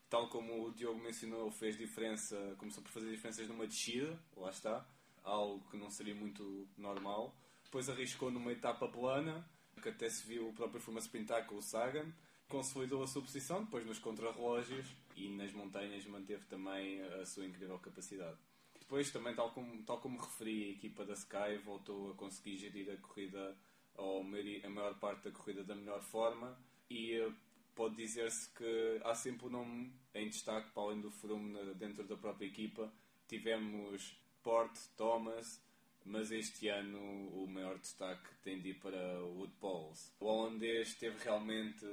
Tal 0.10 0.30
como 0.30 0.66
o 0.66 0.72
Diogo 0.72 1.00
mencionou, 1.00 1.52
fez 1.52 1.78
diferença, 1.78 2.56
começou 2.58 2.82
por 2.82 2.92
fazer 2.92 3.12
diferenças 3.12 3.48
numa 3.48 3.68
descida, 3.68 4.18
lá 4.38 4.50
está, 4.50 4.88
algo 5.24 5.64
que 5.70 5.78
não 5.78 5.90
seria 5.90 6.16
muito 6.16 6.68
normal. 6.78 7.36
Depois 7.74 7.90
arriscou 7.90 8.30
numa 8.30 8.52
etapa 8.52 8.88
plana, 8.88 9.44
que 9.82 9.90
até 9.90 10.08
se 10.08 10.28
viu 10.28 10.48
o 10.48 10.54
próprio 10.54 10.80
Forma 10.80 11.00
sprintar 11.00 11.48
com 11.48 11.56
o 11.56 11.62
Sagan. 11.64 12.06
Consolidou 12.48 13.02
a 13.02 13.08
sua 13.08 13.24
posição, 13.24 13.64
depois 13.64 13.84
nos 13.84 13.98
contrarrelógios 13.98 14.86
e 15.16 15.28
nas 15.30 15.52
montanhas 15.54 16.06
manteve 16.06 16.46
também 16.46 17.02
a 17.02 17.26
sua 17.26 17.48
incrível 17.48 17.80
capacidade. 17.80 18.38
Depois, 18.80 19.10
também, 19.10 19.34
tal 19.34 19.50
como, 19.50 19.82
tal 19.82 20.00
como 20.00 20.22
referi, 20.22 20.66
a 20.66 20.70
equipa 20.70 21.04
da 21.04 21.14
Sky 21.14 21.58
voltou 21.66 22.12
a 22.12 22.14
conseguir 22.14 22.58
gerir 22.58 22.92
a 22.92 22.98
corrida, 22.98 23.58
ou 23.96 24.22
a 24.22 24.70
maior 24.70 25.00
parte 25.00 25.24
da 25.24 25.32
corrida, 25.32 25.64
da 25.64 25.74
melhor 25.74 26.04
forma 26.04 26.56
e 26.92 27.16
eh, 27.16 27.32
pode 27.74 27.96
dizer-se 27.96 28.52
que 28.52 29.02
há 29.04 29.16
sempre 29.16 29.48
um 29.48 29.50
nome 29.50 29.92
em 30.14 30.30
destaque 30.30 30.70
para 30.74 30.84
além 30.84 31.02
do 31.02 31.10
Froome 31.10 31.74
dentro 31.74 32.04
da 32.04 32.16
própria 32.16 32.46
equipa. 32.46 32.94
Tivemos 33.28 34.16
Port, 34.44 34.78
Thomas, 34.96 35.60
mas 36.06 36.32
este 36.32 36.68
ano 36.68 37.00
o 37.00 37.48
maior 37.48 37.78
destaque 37.80 38.28
tem 38.44 38.60
de 38.60 38.70
ir 38.70 38.80
para 38.80 39.24
Wood 39.24 39.54
Pauls. 39.60 40.14
O 40.20 40.26
holandês 40.26 40.90
esteve 40.90 41.24
realmente 41.24 41.86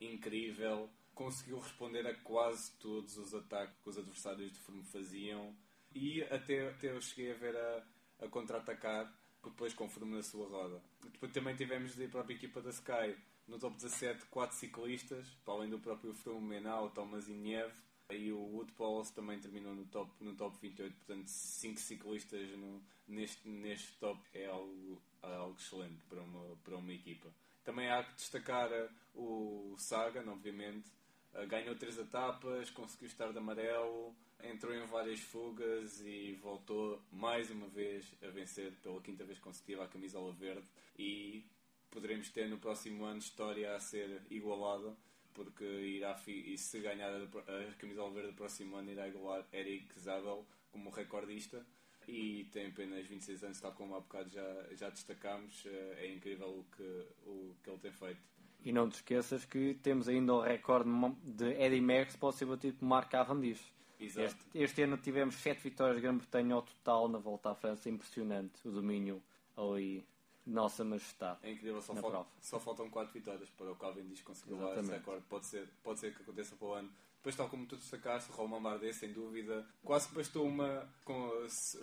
incrível, 0.00 0.90
conseguiu 1.14 1.58
responder 1.58 2.06
a 2.06 2.14
quase 2.14 2.72
todos 2.78 3.16
os 3.16 3.34
ataques 3.34 3.76
que 3.82 3.88
os 3.88 3.98
adversários 3.98 4.52
de 4.52 4.58
Froome 4.58 4.84
faziam 4.84 5.56
e 5.94 6.22
até, 6.24 6.68
até 6.68 6.90
eu 6.90 7.00
cheguei 7.00 7.32
a 7.32 7.36
ver 7.36 7.56
a, 7.56 7.86
a 8.20 8.28
contra-atacar 8.28 9.12
depois 9.42 9.74
com 9.74 9.88
Froome 9.88 10.16
na 10.16 10.22
sua 10.22 10.48
roda. 10.48 10.82
Depois 11.02 11.30
também 11.32 11.54
tivemos 11.54 11.94
de 11.94 12.04
ir 12.04 12.10
para 12.10 12.22
a 12.22 12.32
equipa 12.32 12.60
da 12.60 12.70
Sky 12.70 13.16
no 13.46 13.58
top 13.58 13.76
17 13.76 14.24
quatro 14.26 14.56
ciclistas, 14.56 15.28
para 15.44 15.54
além 15.54 15.68
do 15.68 15.78
próprio 15.78 16.14
Froome 16.14 16.48
Menal, 16.48 16.90
Thomas 16.90 17.28
Nieve 17.28 17.74
e 18.10 18.30
o 18.32 18.38
Wood 18.38 18.72
Pauls 18.72 19.10
também 19.10 19.38
terminou 19.38 19.74
no 19.74 19.86
top, 19.86 20.12
no 20.20 20.34
top 20.34 20.56
28, 20.60 20.94
portanto 20.94 21.26
5 21.28 21.80
ciclistas 21.80 22.50
no, 22.50 22.82
neste, 23.08 23.48
neste 23.48 23.92
top 23.98 24.20
é 24.34 24.46
algo, 24.46 25.00
é 25.22 25.34
algo 25.34 25.56
excelente 25.58 26.02
para 26.08 26.20
uma, 26.20 26.56
para 26.56 26.76
uma 26.76 26.92
equipa. 26.92 27.28
Também 27.64 27.90
há 27.90 28.04
que 28.04 28.14
destacar 28.14 28.70
uh, 28.70 28.90
o 29.14 29.74
Sagan, 29.78 30.30
obviamente, 30.30 30.90
uh, 31.32 31.46
ganhou 31.46 31.74
três 31.76 31.98
etapas, 31.98 32.68
conseguiu 32.70 33.08
estar 33.08 33.32
de 33.32 33.38
amarelo, 33.38 34.14
entrou 34.42 34.74
em 34.74 34.86
várias 34.86 35.20
fugas 35.20 36.00
e 36.00 36.38
voltou 36.42 37.00
mais 37.10 37.50
uma 37.50 37.68
vez 37.68 38.12
a 38.22 38.28
vencer 38.28 38.72
pela 38.82 39.00
quinta 39.00 39.24
vez 39.24 39.38
consecutiva 39.38 39.84
a 39.84 39.88
camisola 39.88 40.30
verde. 40.32 40.68
E 40.98 41.42
poderemos 41.90 42.28
ter 42.28 42.48
no 42.50 42.58
próximo 42.58 43.04
ano 43.04 43.18
história 43.18 43.74
a 43.74 43.80
ser 43.80 44.20
igualada 44.28 44.94
porque 45.34 45.64
irá 45.64 46.18
e 46.26 46.56
se 46.56 46.80
ganhar 46.80 47.10
a, 47.10 47.18
a 47.18 47.74
camisola 47.74 48.10
verde 48.12 48.30
do 48.30 48.36
próximo 48.36 48.76
ano 48.76 48.90
irá 48.90 49.08
igualar 49.08 49.46
Eric 49.52 49.98
Zabel 49.98 50.46
como 50.70 50.90
recordista 50.90 51.64
e 52.08 52.44
tem 52.52 52.66
apenas 52.66 53.06
26 53.06 53.44
anos, 53.44 53.60
tal 53.60 53.72
como 53.72 53.94
há 53.94 54.00
bocado 54.00 54.28
já, 54.28 54.66
já 54.72 54.90
destacámos. 54.90 55.64
Eh, 55.66 55.98
é 56.00 56.12
incrível 56.12 56.48
o 56.48 56.64
que, 56.76 57.06
o 57.26 57.54
que 57.62 57.70
ele 57.70 57.78
tem 57.78 57.92
feito. 57.92 58.20
E 58.64 58.72
não 58.72 58.88
te 58.88 58.94
esqueças 58.94 59.44
que 59.44 59.74
temos 59.82 60.08
ainda 60.08 60.32
o 60.32 60.40
recorde 60.40 60.90
de 61.22 61.50
Eddie 61.52 61.80
Merckx 61.80 62.16
pode 62.16 62.36
ser 62.36 62.46
batido 62.46 62.78
por 62.78 62.86
Mark 62.86 63.10
Cavendish. 63.10 63.72
Este, 64.00 64.36
este, 64.54 64.82
ano 64.82 64.98
tivemos 64.98 65.36
7 65.36 65.62
vitórias 65.62 65.96
de 65.96 66.02
Grã-Bretanha 66.02 66.54
ao 66.54 66.62
total 66.62 67.08
na 67.08 67.18
volta 67.18 67.50
à 67.50 67.54
França. 67.54 67.88
Impressionante 67.88 68.66
o 68.66 68.70
domínio 68.70 69.22
ali 69.56 70.04
nossa 70.46 70.84
Majestade. 70.84 71.38
É 71.42 71.50
incrível, 71.50 71.80
só, 71.80 71.94
só 72.40 72.60
faltam 72.60 72.90
4 72.90 73.12
vitórias 73.12 73.48
para 73.50 73.72
o 73.72 73.76
Cavendish 73.76 74.22
conseguir 74.22 74.52
levar 74.54 74.78
esse 74.78 74.90
recorde. 74.90 75.24
Pode 75.28 75.46
ser, 75.46 75.68
pode 75.82 76.00
ser 76.00 76.14
que 76.14 76.22
aconteça 76.22 76.54
para 76.56 76.68
o 76.68 76.72
ano. 76.74 76.90
Depois, 77.16 77.36
tal 77.36 77.48
como 77.48 77.64
tu 77.66 77.76
destacaste, 77.76 78.30
o 78.30 78.34
Romain 78.34 78.60
Bardet, 78.60 78.92
sem 78.92 79.10
dúvida, 79.10 79.66
quase 79.82 80.08
que 80.08 80.14
bastou 80.14 80.46
uma 80.46 80.86
com, 81.04 81.30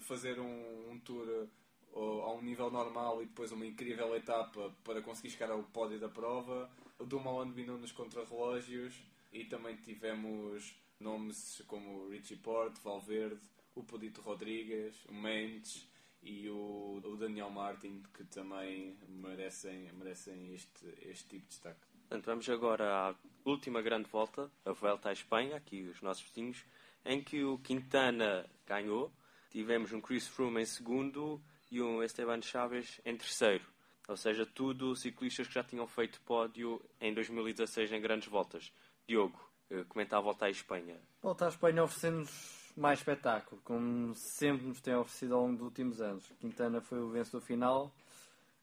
fazer 0.01 0.39
um, 0.39 0.91
um 0.91 0.99
tour 0.99 1.47
a 1.93 2.31
um 2.31 2.41
nível 2.41 2.69
normal 2.69 3.21
e 3.21 3.25
depois 3.25 3.51
uma 3.51 3.65
incrível 3.65 4.15
etapa 4.15 4.71
para 4.83 5.01
conseguir 5.01 5.31
chegar 5.31 5.51
ao 5.51 5.63
pódio 5.63 5.99
da 5.99 6.07
prova. 6.07 6.69
O 6.99 7.05
Dumoulin 7.05 7.51
vindo 7.51 7.77
nos 7.77 7.91
contrarrelógios 7.91 8.93
e 9.33 9.45
também 9.45 9.75
tivemos 9.77 10.75
nomes 10.99 11.63
como 11.67 12.07
Richie 12.09 12.37
Porte, 12.37 12.79
Valverde, 12.83 13.41
o 13.73 13.83
Podito 13.83 14.21
Rodrigues, 14.21 14.95
o 15.09 15.13
Mendes, 15.13 15.87
e 16.23 16.49
o, 16.49 17.01
o 17.03 17.15
Daniel 17.17 17.49
Martin, 17.49 18.03
que 18.13 18.23
também 18.25 18.97
merecem, 19.07 19.91
merecem 19.93 20.53
este, 20.53 20.85
este 21.01 21.27
tipo 21.27 21.43
de 21.43 21.49
destaque. 21.49 21.79
Portanto, 22.01 22.25
vamos 22.25 22.49
agora 22.49 23.09
à 23.09 23.15
última 23.45 23.81
grande 23.81 24.09
volta, 24.09 24.51
a 24.65 24.71
Vuelta 24.71 25.09
à 25.09 25.13
Espanha, 25.13 25.55
aqui 25.55 25.83
os 25.83 26.01
nossos 26.01 26.23
vizinhos, 26.23 26.65
em 27.05 27.23
que 27.23 27.43
o 27.43 27.57
Quintana 27.59 28.45
ganhou. 28.67 29.11
Tivemos 29.49 29.91
um 29.91 30.01
Chris 30.01 30.27
Froome 30.27 30.61
em 30.61 30.65
segundo 30.65 31.41
e 31.69 31.81
um 31.81 32.03
Esteban 32.03 32.41
Chaves 32.41 32.99
em 33.05 33.15
terceiro. 33.15 33.65
Ou 34.07 34.17
seja, 34.17 34.45
tudo 34.45 34.95
ciclistas 34.95 35.47
que 35.47 35.53
já 35.53 35.63
tinham 35.63 35.87
feito 35.87 36.21
pódio 36.21 36.83
em 36.99 37.13
2016 37.13 37.91
em 37.91 38.01
grandes 38.01 38.27
voltas. 38.27 38.71
Diogo, 39.07 39.39
eh, 39.69 39.85
comenta 39.87 40.17
a 40.17 40.21
Volta 40.21 40.45
à 40.45 40.49
Espanha. 40.49 40.99
Volta 41.21 41.45
à 41.45 41.49
Espanha 41.49 41.83
oferecendo-nos 41.83 42.60
mais 42.81 42.99
espetáculo, 42.99 43.61
como 43.63 44.15
sempre 44.15 44.65
nos 44.65 44.81
tem 44.81 44.95
oferecido 44.95 45.35
ao 45.35 45.41
longo 45.41 45.57
dos 45.57 45.65
últimos 45.65 46.01
anos. 46.01 46.31
Quintana 46.39 46.81
foi 46.81 46.99
o 46.99 47.09
vencedor 47.09 47.41
final, 47.41 47.93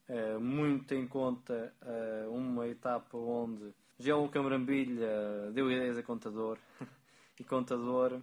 uh, 0.08 0.40
muito 0.40 0.92
em 0.92 1.06
conta 1.06 1.72
uh, 1.82 2.34
uma 2.34 2.66
etapa 2.66 3.16
onde 3.16 3.72
João 3.96 4.26
Camrambilha 4.26 5.52
deu 5.52 5.70
ideias 5.70 5.96
a 5.96 6.02
Contador 6.02 6.58
e 7.38 7.44
Contador 7.44 8.20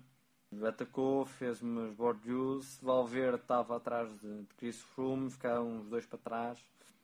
atacou, 0.67 1.25
fez 1.25 1.61
umas 1.61 1.93
bordios, 1.93 2.77
Valverde 2.81 3.37
estava 3.37 3.77
atrás 3.77 4.09
de, 4.19 4.41
de 4.41 4.53
Chris 4.55 4.81
Froome, 4.81 5.31
ficaram 5.31 5.65
uns 5.65 5.87
dois 5.87 6.05
para 6.05 6.19
trás 6.19 6.59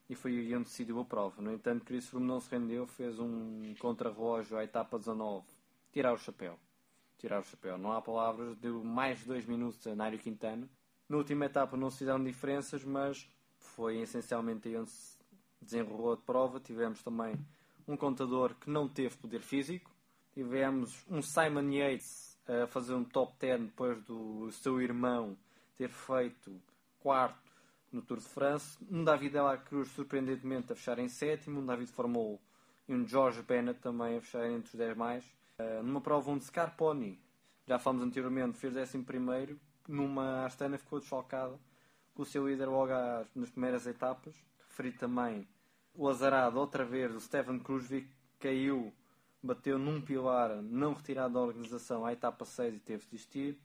e 0.10 0.16
foi 0.16 0.38
aí 0.38 0.54
onde 0.54 0.66
decidiu 0.66 1.00
a 1.00 1.06
prova. 1.06 1.42
No 1.42 1.54
entanto, 1.54 1.86
Chris 1.86 2.10
Froome 2.10 2.28
não 2.28 2.42
se 2.42 2.52
rendeu, 2.52 2.86
fez 2.86 3.18
um 3.20 3.74
contra-relógio 3.80 4.58
à 4.58 4.66
etapa 4.66 5.00
19, 5.00 5.46
tirar 5.94 6.14
o 6.14 6.18
chapéu 6.18 6.60
tirar 7.22 7.40
o 7.40 7.44
chapéu. 7.44 7.78
Não 7.78 7.92
há 7.92 8.02
palavras, 8.02 8.58
deu 8.58 8.84
mais 8.84 9.20
de 9.20 9.26
dois 9.26 9.46
minutos 9.46 9.86
a 9.86 9.96
Nário 9.96 10.18
Quintana. 10.18 10.68
Na 11.08 11.18
última 11.18 11.46
etapa 11.46 11.78
não 11.78 11.90
se 11.90 12.00
fizeram 12.00 12.24
diferenças, 12.24 12.84
mas 12.84 13.30
foi 13.58 14.00
essencialmente 14.00 14.68
aí 14.68 14.76
onde 14.76 14.90
se 14.90 15.18
desenrolou 15.62 16.14
a 16.14 16.18
prova. 16.18 16.60
Tivemos 16.60 17.04
também 17.04 17.36
um 17.88 17.96
contador 17.96 18.56
que 18.56 18.70
não 18.70 18.88
teve 18.88 19.16
poder 19.18 19.42
físico. 19.42 19.92
Tivemos 20.34 21.06
um 21.10 21.22
Simon 21.22 21.70
Yates 21.72 22.38
a 22.48 22.66
fazer 22.66 22.96
um 22.96 23.04
top 23.04 23.34
10 23.40 23.62
depois 23.66 24.02
do 24.04 24.52
seu 24.52 24.82
irmão 24.82 25.38
ter 25.78 25.90
feito 25.90 26.60
quarto 27.00 27.52
no 27.92 28.02
Tour 28.02 28.18
de 28.18 28.26
France. 28.30 28.78
Um 28.90 29.04
David 29.04 29.34
Dela 29.34 29.58
Cruz, 29.58 29.90
surpreendentemente, 29.90 30.72
a 30.72 30.76
fechar 30.76 30.98
em 30.98 31.08
sétimo. 31.08 31.60
Um 31.60 31.66
David 31.66 31.92
Formou 31.92 32.42
e 32.88 32.96
um 32.96 33.08
George 33.08 33.44
Bennett 33.44 33.80
também 33.80 34.18
a 34.18 34.22
fechar 34.22 34.50
entre 34.50 34.70
os 34.70 34.76
10 34.76 34.98
mais. 34.98 35.41
Eh, 35.62 35.82
numa 35.84 36.02
prova 36.02 36.32
onde 36.32 36.44
Scarponi, 36.44 37.20
já 37.68 37.78
falamos 37.78 38.04
anteriormente, 38.04 38.58
fez 38.58 38.76
11 38.76 39.06
numa 39.88 40.46
Astana 40.46 40.78
ficou 40.78 41.00
desfalcada 41.00 41.60
com 42.14 42.24
o 42.24 42.26
seu 42.26 42.48
líder 42.48 42.68
logo 42.68 42.94
nas 43.36 43.50
primeiras 43.52 43.86
etapas. 43.86 44.36
Referi 44.68 44.92
também 44.92 45.48
o 45.94 46.08
azarado, 46.10 46.60
outra 46.60 46.84
vez, 46.84 47.14
o 47.14 47.20
Stefan 47.20 47.60
Kruzvik 47.60 48.10
caiu, 48.40 48.94
bateu 49.44 49.78
num 49.78 50.02
pilar 50.02 50.62
não 50.62 50.94
retirado 50.94 51.34
da 51.36 51.42
organização 51.42 52.06
à 52.06 52.14
etapa 52.14 52.46
6 52.46 52.76
e 52.76 52.80
teve 52.80 53.04
de 53.04 53.12
desistir. 53.12 53.60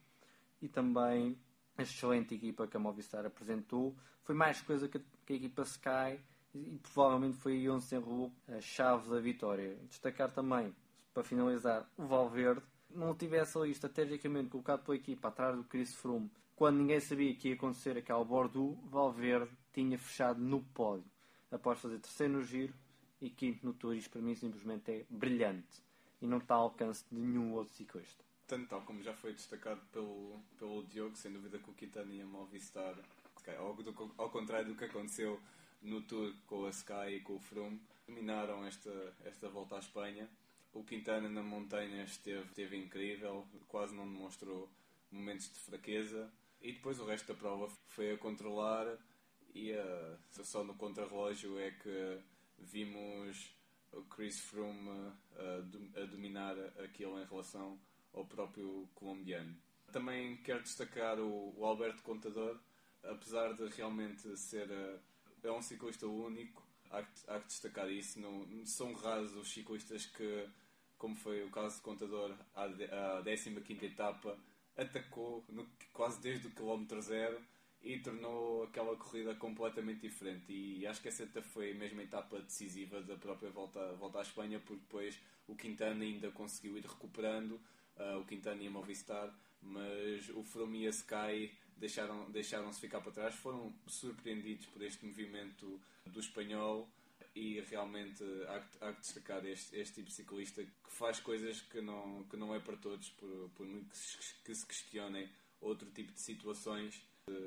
E 0.61 0.68
também 0.68 1.38
a 1.78 1.82
excelente 1.82 2.35
equipa 2.35 2.66
que 2.66 2.76
a 2.76 2.80
Movistar 2.80 3.24
apresentou. 3.24 3.96
Foi 4.22 4.35
mais 4.35 4.61
coisa 4.61 4.88
que 4.88 4.98
a, 4.98 5.32
equipa 5.32 5.62
Sky 5.62 6.20
e, 6.54 6.78
provavelmente 6.82 7.37
foi 7.37 7.68
onde 7.68 7.85
se 7.85 7.94
enrolou 7.94 8.32
a 8.48 8.61
chave 8.61 9.09
da 9.09 9.20
vitória. 9.20 9.76
Destacar 9.88 10.30
também 10.30 10.74
para 11.16 11.24
finalizar, 11.24 11.90
o 11.96 12.05
Valverde 12.05 12.61
não 12.90 13.14
tivesse 13.14 13.57
ali 13.57 13.70
estrategicamente 13.70 14.50
colocado 14.50 14.85
pela 14.85 14.98
equipa 14.98 15.29
atrás 15.29 15.57
do 15.57 15.64
Chris 15.64 15.94
Froome, 15.94 16.31
quando 16.55 16.76
ninguém 16.76 17.00
sabia 17.00 17.35
que 17.35 17.48
ia 17.48 17.55
acontecer 17.55 17.96
aquele 17.96 18.22
Bordeaux, 18.22 18.79
Valverde 18.85 19.50
tinha 19.72 19.98
fechado 19.98 20.38
no 20.38 20.62
pódio, 20.62 21.11
após 21.50 21.79
fazer 21.79 22.00
terceiro 22.00 22.35
no 22.35 22.42
giro 22.42 22.74
e 23.18 23.31
quinto 23.31 23.64
no 23.64 23.72
Tour. 23.72 23.94
Isto 23.94 24.11
para 24.11 24.20
mim 24.20 24.35
simplesmente 24.35 24.90
é 24.90 25.07
brilhante 25.09 25.83
e 26.20 26.26
não 26.26 26.37
está 26.37 26.55
ao 26.55 26.64
alcance 26.64 27.02
de 27.11 27.18
nenhum 27.18 27.55
outro 27.55 27.72
ciclista. 27.72 28.22
Tanto 28.46 28.68
tal 28.68 28.83
como 28.83 29.02
já 29.02 29.14
foi 29.14 29.33
destacado 29.33 29.81
pelo, 29.90 30.38
pelo 30.59 30.85
Diogo, 30.85 31.16
sem 31.16 31.33
dúvida 31.33 31.59
que 31.59 31.70
o 31.70 31.72
Quintana 31.72 32.12
e 32.12 32.20
a 32.20 32.26
Movistar, 32.26 32.94
ao, 33.57 33.74
ao 34.18 34.29
contrário 34.29 34.68
do 34.68 34.74
que 34.74 34.85
aconteceu 34.85 35.40
no 35.81 36.02
Tour 36.02 36.35
com 36.46 36.66
a 36.66 36.70
Sky 36.70 37.16
e 37.16 37.20
com 37.20 37.37
o 37.37 37.40
Froome, 37.40 37.81
dominaram 38.07 38.66
esta, 38.66 39.14
esta 39.24 39.48
volta 39.48 39.76
à 39.76 39.79
Espanha. 39.79 40.29
O 40.76 40.84
Quintana 40.84 41.28
na 41.28 41.42
montanha 41.42 42.04
esteve, 42.04 42.44
esteve 42.44 42.76
incrível, 42.76 43.46
quase 43.66 43.94
não 43.94 44.06
demonstrou 44.06 44.70
momentos 45.10 45.50
de 45.50 45.58
fraqueza. 45.60 46.30
E 46.60 46.72
depois 46.72 47.00
o 47.00 47.06
resto 47.06 47.28
da 47.28 47.34
prova 47.34 47.66
foi 47.86 48.12
a 48.12 48.18
controlar 48.18 48.98
e 49.54 49.72
a, 49.72 50.18
só 50.42 50.62
no 50.62 50.74
contrarrelógio 50.74 51.58
é 51.58 51.70
que 51.70 52.20
vimos 52.58 53.56
o 53.90 54.02
Chris 54.02 54.38
Froome 54.40 54.90
a, 55.36 56.00
a 56.02 56.04
dominar 56.04 56.54
aquilo 56.84 57.18
em 57.20 57.24
relação 57.24 57.80
ao 58.12 58.26
próprio 58.26 58.86
colombiano. 58.94 59.56
Também 59.90 60.36
quero 60.42 60.62
destacar 60.62 61.18
o, 61.18 61.54
o 61.56 61.64
Alberto 61.64 62.02
Contador, 62.02 62.60
apesar 63.02 63.54
de 63.54 63.66
realmente 63.68 64.36
ser 64.36 64.68
é 65.42 65.52
um 65.52 65.62
ciclista 65.62 66.06
único, 66.06 66.66
há 66.90 67.02
que, 67.02 67.30
há 67.30 67.40
que 67.40 67.46
destacar 67.46 67.90
isso. 67.90 68.20
Não, 68.20 68.66
são 68.66 68.92
raros 68.92 69.34
os 69.36 69.48
ciclistas 69.52 70.06
que, 70.06 70.48
como 70.98 71.14
foi 71.14 71.44
o 71.44 71.50
caso 71.50 71.76
de 71.76 71.82
Contador, 71.82 72.35
à, 72.54 72.68
15 73.24 73.85
etapa, 73.85 74.38
atacou 74.76 75.44
no, 75.48 75.66
quase 75.92 76.20
desde 76.20 76.46
o 76.46 76.50
quilómetro 76.50 77.00
zero 77.00 77.40
e 77.82 77.98
tornou 77.98 78.64
aquela 78.64 78.96
corrida 78.96 79.35
completamente 79.35 80.00
diferente. 80.00 80.52
E 80.52 80.87
acho 80.87 81.00
que 81.00 81.09
essa 81.09 81.26
foi 81.42 81.72
mesmo 81.74 82.00
a 82.00 82.04
etapa 82.04 82.40
decisiva 82.40 83.00
da 83.02 83.16
própria 83.16 83.50
volta, 83.50 83.92
volta 83.94 84.18
à 84.18 84.22
Espanha, 84.22 84.59
porque 84.61 84.82
depois 84.82 85.20
o 85.46 85.54
Quintana 85.54 86.04
ainda 86.04 86.30
conseguiu 86.30 86.76
ir 86.76 86.85
recuperando, 86.85 87.61
uh, 87.96 88.18
o 88.20 88.24
Quintana 88.24 88.62
e 88.62 88.66
a 88.66 88.70
Movistar, 88.70 89.32
mas 89.62 90.28
o 90.30 90.42
Froome 90.42 90.82
e 90.82 90.87
a 90.87 90.90
Sky 90.90 91.52
deixaram, 91.76 92.30
deixaram-se 92.30 92.80
ficar 92.80 93.00
para 93.00 93.12
trás, 93.12 93.35
foram 93.37 93.72
surpreendidos 93.87 94.66
por 94.66 94.82
este 94.82 95.06
movimento 95.06 95.80
do 96.06 96.20
espanhol 96.20 96.88
e 97.37 97.61
realmente 97.61 98.25
há 98.49 98.61
que, 98.61 98.85
há 98.85 98.92
que 98.94 99.01
destacar 99.03 99.44
este, 99.44 99.77
este 99.77 99.96
tipo 99.96 100.09
de 100.09 100.14
ciclista 100.14 100.64
que 100.64 100.90
faz 100.90 101.20
coisas 101.20 101.61
que 101.61 101.83
não, 101.83 102.25
que 102.25 102.37
não 102.37 102.55
é 102.55 102.59
para 102.59 102.79
todos, 102.79 103.11
por, 103.11 103.51
por 103.51 103.66
muito 103.66 103.90
que 103.90 103.99
se, 103.99 104.35
que 104.42 104.55
se 104.55 104.66
questionem 104.66 105.29
outro 105.61 105.90
tipo 105.90 106.12
de 106.12 106.20
situações. 106.20 107.07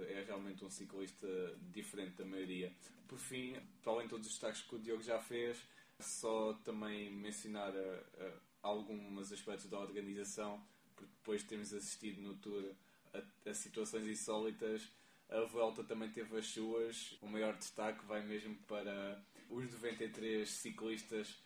É 0.10 0.24
realmente 0.28 0.64
um 0.64 0.70
ciclista 0.70 1.28
diferente 1.72 2.18
da 2.18 2.26
maioria. 2.26 2.72
Por 3.08 3.18
fim, 3.18 3.56
para 3.82 3.94
além 3.94 4.04
de 4.04 4.10
todos 4.10 4.28
os 4.28 4.34
destaques 4.34 4.62
que 4.62 4.76
o 4.76 4.80
Diogo 4.80 5.02
já 5.02 5.20
fez, 5.20 5.58
só 6.00 6.54
também 6.66 7.10
mencionar 7.12 7.74
uh, 7.74 7.78
uh, 7.78 8.40
alguns 8.62 9.32
aspectos 9.32 9.68
da 9.70 9.80
organização, 9.80 10.62
porque 10.96 11.12
depois 11.18 11.44
temos 11.44 11.74
assistido 11.74 12.22
no 12.22 12.36
Tour 12.36 12.76
a, 13.14 13.50
a 13.50 13.54
situações 13.54 14.06
insólitas. 14.06 14.88
A 15.30 15.42
volta 15.46 15.84
também 15.84 16.12
teve 16.12 16.38
as 16.38 16.48
suas. 16.48 17.18
O 17.22 17.28
maior 17.28 17.56
destaque 17.56 18.06
vai 18.06 18.22
mesmo 18.22 18.56
para 18.68 19.24
os 19.50 19.72
93 19.72 20.50
ciclistas 20.50 21.42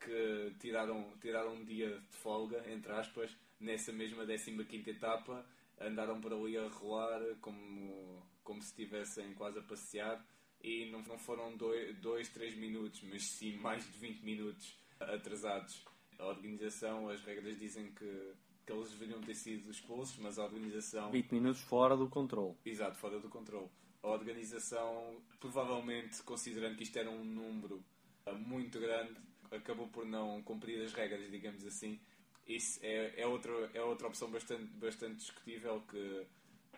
que 0.00 0.54
tiraram, 0.60 1.12
tiraram 1.20 1.54
um 1.54 1.64
dia 1.64 1.98
de 1.98 2.16
folga, 2.16 2.62
entre 2.70 2.92
aspas, 2.92 3.34
nessa 3.58 3.92
mesma 3.92 4.26
15 4.26 4.90
etapa. 4.90 5.44
Andaram 5.78 6.20
por 6.20 6.32
ali 6.32 6.56
a 6.56 6.68
rolar 6.68 7.20
como, 7.40 8.22
como 8.42 8.62
se 8.62 8.68
estivessem 8.68 9.34
quase 9.34 9.58
a 9.58 9.62
passear 9.62 10.24
e 10.62 10.90
não, 10.90 11.02
não 11.02 11.18
foram 11.18 11.54
2, 11.56 12.28
3 12.30 12.56
minutos, 12.56 13.02
mas 13.02 13.22
sim 13.24 13.56
mais 13.56 13.84
de 13.84 13.98
20 13.98 14.22
minutos 14.22 14.76
atrasados. 14.98 15.84
A 16.18 16.26
organização, 16.26 17.10
as 17.10 17.22
regras 17.22 17.58
dizem 17.58 17.92
que 17.92 18.34
que 18.66 18.72
eles 18.72 18.90
deveriam 18.90 19.20
ter 19.20 19.34
sido 19.34 19.70
expulsos, 19.70 20.18
mas 20.18 20.38
a 20.38 20.44
organização. 20.44 21.12
20 21.12 21.32
minutos 21.32 21.60
fora 21.60 21.96
do 21.96 22.08
controle. 22.08 22.56
Exato, 22.64 22.96
fora 22.96 23.20
do 23.20 23.28
controle. 23.28 23.70
A 24.06 24.10
organização, 24.10 25.20
provavelmente 25.40 26.22
considerando 26.22 26.76
que 26.76 26.84
isto 26.84 26.96
era 26.96 27.10
um 27.10 27.24
número 27.24 27.84
uh, 28.24 28.34
muito 28.36 28.78
grande, 28.78 29.16
acabou 29.50 29.88
por 29.88 30.06
não 30.06 30.40
cumprir 30.44 30.80
as 30.84 30.92
regras, 30.92 31.28
digamos 31.28 31.66
assim. 31.66 31.98
Isso 32.46 32.78
é, 32.84 33.20
é, 33.20 33.26
outra, 33.26 33.50
é 33.74 33.82
outra 33.82 34.06
opção 34.06 34.30
bastante, 34.30 34.66
bastante 34.74 35.16
discutível 35.16 35.82
que 35.90 36.24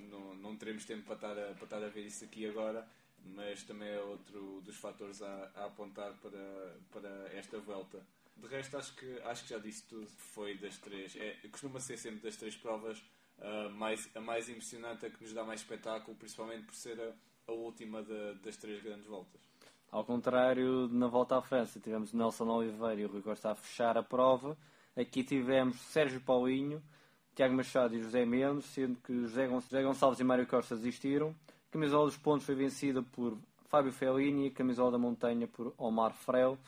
não, 0.00 0.34
não 0.36 0.56
teremos 0.56 0.86
tempo 0.86 1.02
para 1.02 1.16
estar, 1.16 1.38
a, 1.38 1.52
para 1.52 1.64
estar 1.64 1.84
a 1.84 1.88
ver 1.88 2.06
isso 2.06 2.24
aqui 2.24 2.46
agora, 2.46 2.88
mas 3.22 3.62
também 3.62 3.90
é 3.90 4.00
outro 4.00 4.62
dos 4.62 4.76
fatores 4.76 5.20
a, 5.20 5.50
a 5.54 5.66
apontar 5.66 6.14
para, 6.22 6.78
para 6.90 7.30
esta 7.34 7.58
volta. 7.58 8.02
De 8.38 8.46
resto, 8.46 8.78
acho 8.78 8.94
que, 8.96 9.20
acho 9.24 9.42
que 9.42 9.50
já 9.50 9.58
disse 9.58 9.82
tudo. 9.86 10.08
Foi 10.16 10.56
das 10.56 10.78
três. 10.78 11.14
É, 11.16 11.36
costuma 11.50 11.78
ser 11.78 11.98
sempre 11.98 12.20
das 12.20 12.36
três 12.36 12.56
provas 12.56 13.02
uh, 13.38 13.70
mais, 13.70 14.08
a 14.14 14.20
mais 14.20 14.48
emocionante, 14.48 15.06
a 15.06 15.10
que 15.10 15.22
nos 15.22 15.32
dá 15.32 15.44
mais 15.44 15.60
espetáculo, 15.60 16.16
principalmente 16.16 16.64
por 16.64 16.74
ser 16.74 17.00
a, 17.00 17.12
a 17.50 17.52
última 17.52 18.02
de, 18.02 18.34
das 18.34 18.56
três 18.56 18.82
grandes 18.82 19.06
voltas. 19.06 19.40
Ao 19.90 20.04
contrário, 20.04 20.88
na 20.88 21.06
volta 21.06 21.38
à 21.38 21.42
França, 21.42 21.80
tivemos 21.80 22.12
Nelson 22.12 22.46
Oliveira 22.48 23.00
e 23.00 23.04
o 23.04 23.08
Rui 23.08 23.22
Costa 23.22 23.50
a 23.50 23.54
fechar 23.54 23.96
a 23.96 24.02
prova. 24.02 24.56
Aqui 24.94 25.24
tivemos 25.24 25.80
Sérgio 25.80 26.20
Paulinho, 26.20 26.82
Tiago 27.34 27.54
Machado 27.54 27.94
e 27.94 28.02
José 28.02 28.26
Mendes, 28.26 28.66
sendo 28.66 28.96
que 29.00 29.12
José 29.22 29.46
Gonçalves 29.82 30.20
e 30.20 30.24
Mário 30.24 30.46
Costa 30.46 30.76
desistiram. 30.76 31.34
A 31.68 31.72
camisola 31.72 32.06
dos 32.06 32.16
pontos 32.16 32.44
foi 32.44 32.54
vencida 32.54 33.02
por 33.02 33.38
Fábio 33.66 33.92
Fellini 33.92 34.46
e 34.46 34.48
a 34.48 34.52
camisola 34.52 34.92
da 34.92 34.98
montanha 34.98 35.46
por 35.46 35.72
Omar 35.78 36.12
Frel 36.12 36.58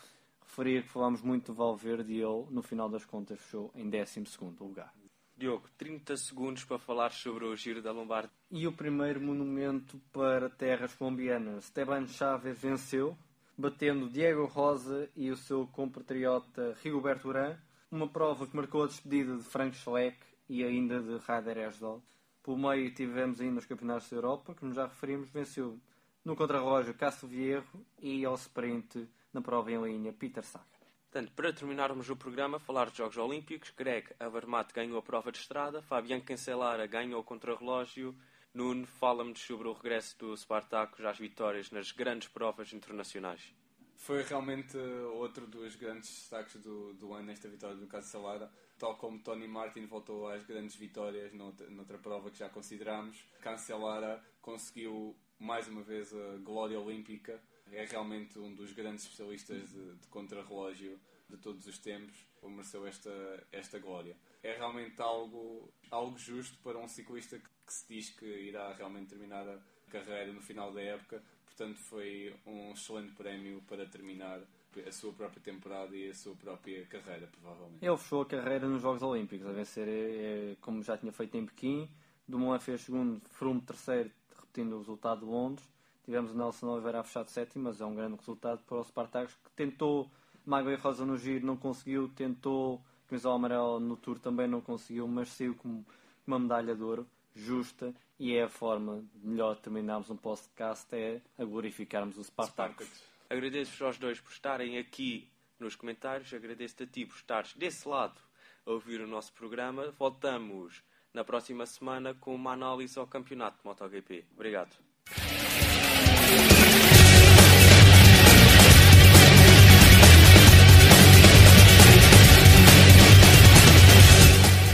referia 0.51 0.83
que 0.83 0.89
falámos 0.89 1.23
muito 1.23 1.53
de 1.53 1.59
Valverde 1.59 2.13
e 2.13 2.21
ele, 2.21 2.45
no 2.51 2.61
final 2.61 2.89
das 2.89 3.05
contas, 3.05 3.39
fechou 3.39 3.71
em 3.75 3.89
12 3.89 4.25
lugar. 4.59 4.93
Diogo, 5.41 5.65
30 5.79 6.19
segundos 6.19 6.65
para 6.65 6.79
falar 6.79 7.13
sobre 7.13 7.47
o 7.47 7.57
Giro 7.57 7.81
da 7.81 7.91
Lombardia. 7.91 8.31
E 8.51 8.67
o 8.67 8.73
primeiro 8.73 9.23
monumento 9.23 9.99
para 10.13 10.51
terras 10.51 10.95
colombianas. 10.95 11.65
Esteban 11.65 12.07
Chávez 12.07 12.59
venceu, 12.61 13.17
batendo 13.57 14.11
Diego 14.11 14.45
Rosa 14.45 15.09
e 15.17 15.31
o 15.31 15.37
seu 15.39 15.67
compatriota 15.69 16.77
Rigoberto 16.83 17.29
Urán. 17.29 17.57
Uma 17.91 18.07
prova 18.07 18.47
que 18.47 18.55
marcou 18.55 18.85
a 18.85 18.87
despedida 18.87 19.35
de 19.35 19.43
Frank 19.43 19.75
Schleck 19.75 20.19
e 20.47 20.63
ainda 20.63 21.01
de 21.01 21.17
Ryder 21.17 21.57
Esdal. 21.69 22.03
Pelo 22.43 22.59
meio 22.59 22.93
tivemos 22.93 23.41
ainda 23.41 23.61
os 23.61 23.67
campeonatos 23.67 24.11
da 24.11 24.17
Europa, 24.19 24.55
que 24.55 24.67
nos 24.67 24.77
já 24.77 24.85
referimos. 24.85 25.31
Venceu 25.31 25.81
no 26.23 26.37
contrarrelógio 26.37 26.93
Castro 26.93 27.27
Vierro 27.27 27.87
e 27.99 28.27
ao 28.27 28.35
sprint 28.35 29.09
na 29.33 29.41
prova 29.41 29.73
em 29.73 29.83
linha 29.83 30.13
Peter 30.13 30.45
Sagan. 30.45 30.80
Portanto, 31.11 31.33
para 31.35 31.53
terminarmos 31.53 32.09
o 32.09 32.15
programa, 32.15 32.61
falar 32.61 32.85
dos 32.85 32.97
Jogos 32.97 33.17
Olímpicos, 33.17 33.73
Greg 33.77 34.07
Avermaet 34.21 34.73
ganhou 34.73 34.97
a 34.97 35.03
prova 35.03 35.33
de 35.33 35.39
estrada, 35.39 35.83
Fabian 35.83 36.21
Cancelara 36.21 36.87
ganhou 36.87 37.21
o 37.21 37.25
contrarrelógio, 37.25 38.15
Nuno, 38.55 38.87
fala-me 38.87 39.37
sobre 39.37 39.67
o 39.67 39.73
regresso 39.73 40.17
do 40.21 40.37
Spartacus 40.37 41.05
às 41.05 41.19
vitórias 41.19 41.73
nas 41.73 41.91
grandes 41.91 42.29
provas 42.29 42.73
internacionais. 42.73 43.53
Foi 43.97 44.23
realmente 44.23 44.77
outro 45.15 45.49
dos 45.49 45.75
grandes 45.75 46.09
destaques 46.11 46.63
do, 46.63 46.95
do 46.95 47.13
ano 47.13 47.27
nesta 47.27 47.49
vitória 47.49 47.75
do 47.75 47.89
Cancelara. 47.89 48.49
Tal 48.79 48.97
como 48.97 49.19
Tony 49.19 49.49
Martin 49.49 49.87
voltou 49.87 50.29
às 50.29 50.45
grandes 50.45 50.77
vitórias 50.77 51.33
noutra, 51.33 51.69
noutra 51.71 51.99
prova 51.99 52.31
que 52.31 52.39
já 52.39 52.49
consideramos, 52.49 53.17
Cancelara 53.41 54.25
conseguiu 54.41 55.17
mais 55.41 55.67
uma 55.67 55.83
vez 55.83 56.15
a 56.15 56.37
glória 56.37 56.79
olímpica 56.79 57.43
é 57.73 57.85
realmente 57.85 58.39
um 58.39 58.55
dos 58.55 58.73
grandes 58.73 59.05
especialistas 59.05 59.71
de, 59.71 59.95
de 59.95 60.07
contrarrelógio 60.09 60.99
de 61.29 61.37
todos 61.37 61.67
os 61.67 61.79
tempos, 61.79 62.27
mereceu 62.43 62.87
esta, 62.87 63.11
esta 63.53 63.79
glória. 63.79 64.17
É 64.43 64.55
realmente 64.55 65.01
algo, 65.01 65.73
algo 65.91 66.19
justo 66.19 66.59
para 66.63 66.79
um 66.79 66.89
ciclista 66.89 67.39
que, 67.39 67.49
que 67.67 67.73
se 67.73 67.87
diz 67.89 68.11
que 68.11 68.27
irá 68.27 68.73
realmente 68.73 69.11
terminar 69.11 69.49
a 69.49 69.59
carreira 69.91 70.33
no 70.33 70.41
final 70.41 70.73
da 70.73 70.81
época, 70.81 71.23
portanto 71.45 71.79
foi 71.79 72.35
um 72.47 72.73
excelente 72.73 73.13
prémio 73.13 73.63
para 73.69 73.87
terminar 73.87 74.41
a 74.87 74.93
sua 74.93 75.13
própria 75.13 75.43
temporada 75.43 75.97
e 75.97 76.09
a 76.09 76.15
sua 76.15 76.35
própria 76.35 76.87
carreira, 76.87 77.27
provavelmente. 77.27 77.85
Ele 77.85 77.97
fechou 77.97 78.23
a 78.23 78.27
carreira 78.27 78.69
nos 78.69 78.83
Jogos 78.83 79.03
Olímpicos, 79.03 79.47
a 79.47 79.53
vencer, 79.53 79.89
é, 79.89 80.53
é, 80.53 80.57
como 80.61 80.83
já 80.83 80.97
tinha 80.97 81.13
feito 81.13 81.37
em 81.37 81.45
Pequim, 81.45 81.89
Dumoulin 82.27 82.61
fez 82.61 82.83
segundo, 82.83 83.21
Froome 83.31 83.61
terceiro, 83.61 84.11
repetindo 84.37 84.75
o 84.75 84.79
resultado 84.79 85.21
de 85.21 85.27
Londres, 85.27 85.69
Tivemos 86.11 86.33
o 86.33 86.35
Nelson 86.37 86.67
Oliveira 86.67 86.99
a 86.99 87.05
fechar 87.05 87.23
de 87.23 87.31
sétimo, 87.31 87.67
mas 87.67 87.81
é 87.81 87.87
um 87.87 87.95
grande 87.95 88.17
resultado 88.17 88.61
para 88.65 88.79
o 88.79 88.83
Spartacus, 88.83 89.33
que 89.33 89.51
tentou 89.53 90.11
Mágoa 90.45 90.73
e 90.73 90.75
Rosa 90.75 91.07
no 91.07 91.17
giro, 91.17 91.47
não 91.47 91.57
conseguiu, 91.57 92.09
tentou 92.09 92.85
camisola 93.07 93.37
amarela 93.37 93.79
no 93.79 93.97
Tour, 93.97 94.19
também 94.19 94.49
não 94.49 94.61
conseguiu, 94.61 95.07
mas 95.07 95.29
saiu 95.29 95.55
com 95.55 95.85
uma 96.27 96.37
medalha 96.37 96.75
de 96.75 96.83
ouro 96.83 97.07
justa 97.33 97.95
e 98.19 98.35
é 98.35 98.43
a 98.43 98.49
forma 98.49 99.05
de 99.15 99.25
melhor 99.25 99.55
terminarmos 99.61 100.11
um 100.11 100.17
podcast 100.17 100.89
é 100.91 101.23
a 101.39 101.45
glorificarmos 101.45 102.19
o 102.19 102.25
Spartacus. 102.25 102.89
Agradeço-vos 103.31 103.81
aos 103.81 103.97
dois 103.97 104.21
por 104.21 104.33
estarem 104.33 104.79
aqui 104.79 105.31
nos 105.61 105.77
comentários, 105.77 106.35
agradeço-te 106.35 106.83
a 106.83 106.87
ti 106.89 107.07
por 107.07 107.15
estares 107.15 107.55
desse 107.55 107.87
lado 107.89 108.21
a 108.67 108.71
ouvir 108.73 109.01
o 109.01 109.07
nosso 109.07 109.33
programa. 109.33 109.93
Voltamos 109.97 110.83
na 111.15 111.23
próxima 111.23 111.67
semana 111.67 112.15
com 112.15 112.35
uma 112.35 112.55
análise 112.55 112.99
ao 112.99 113.07
campeonato 113.07 113.59
de 113.59 113.65
MotoGP. 113.65 114.25
Obrigado. 114.35 114.77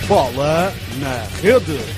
Bola 0.08 0.72
na 1.00 1.26
rede. 1.42 1.95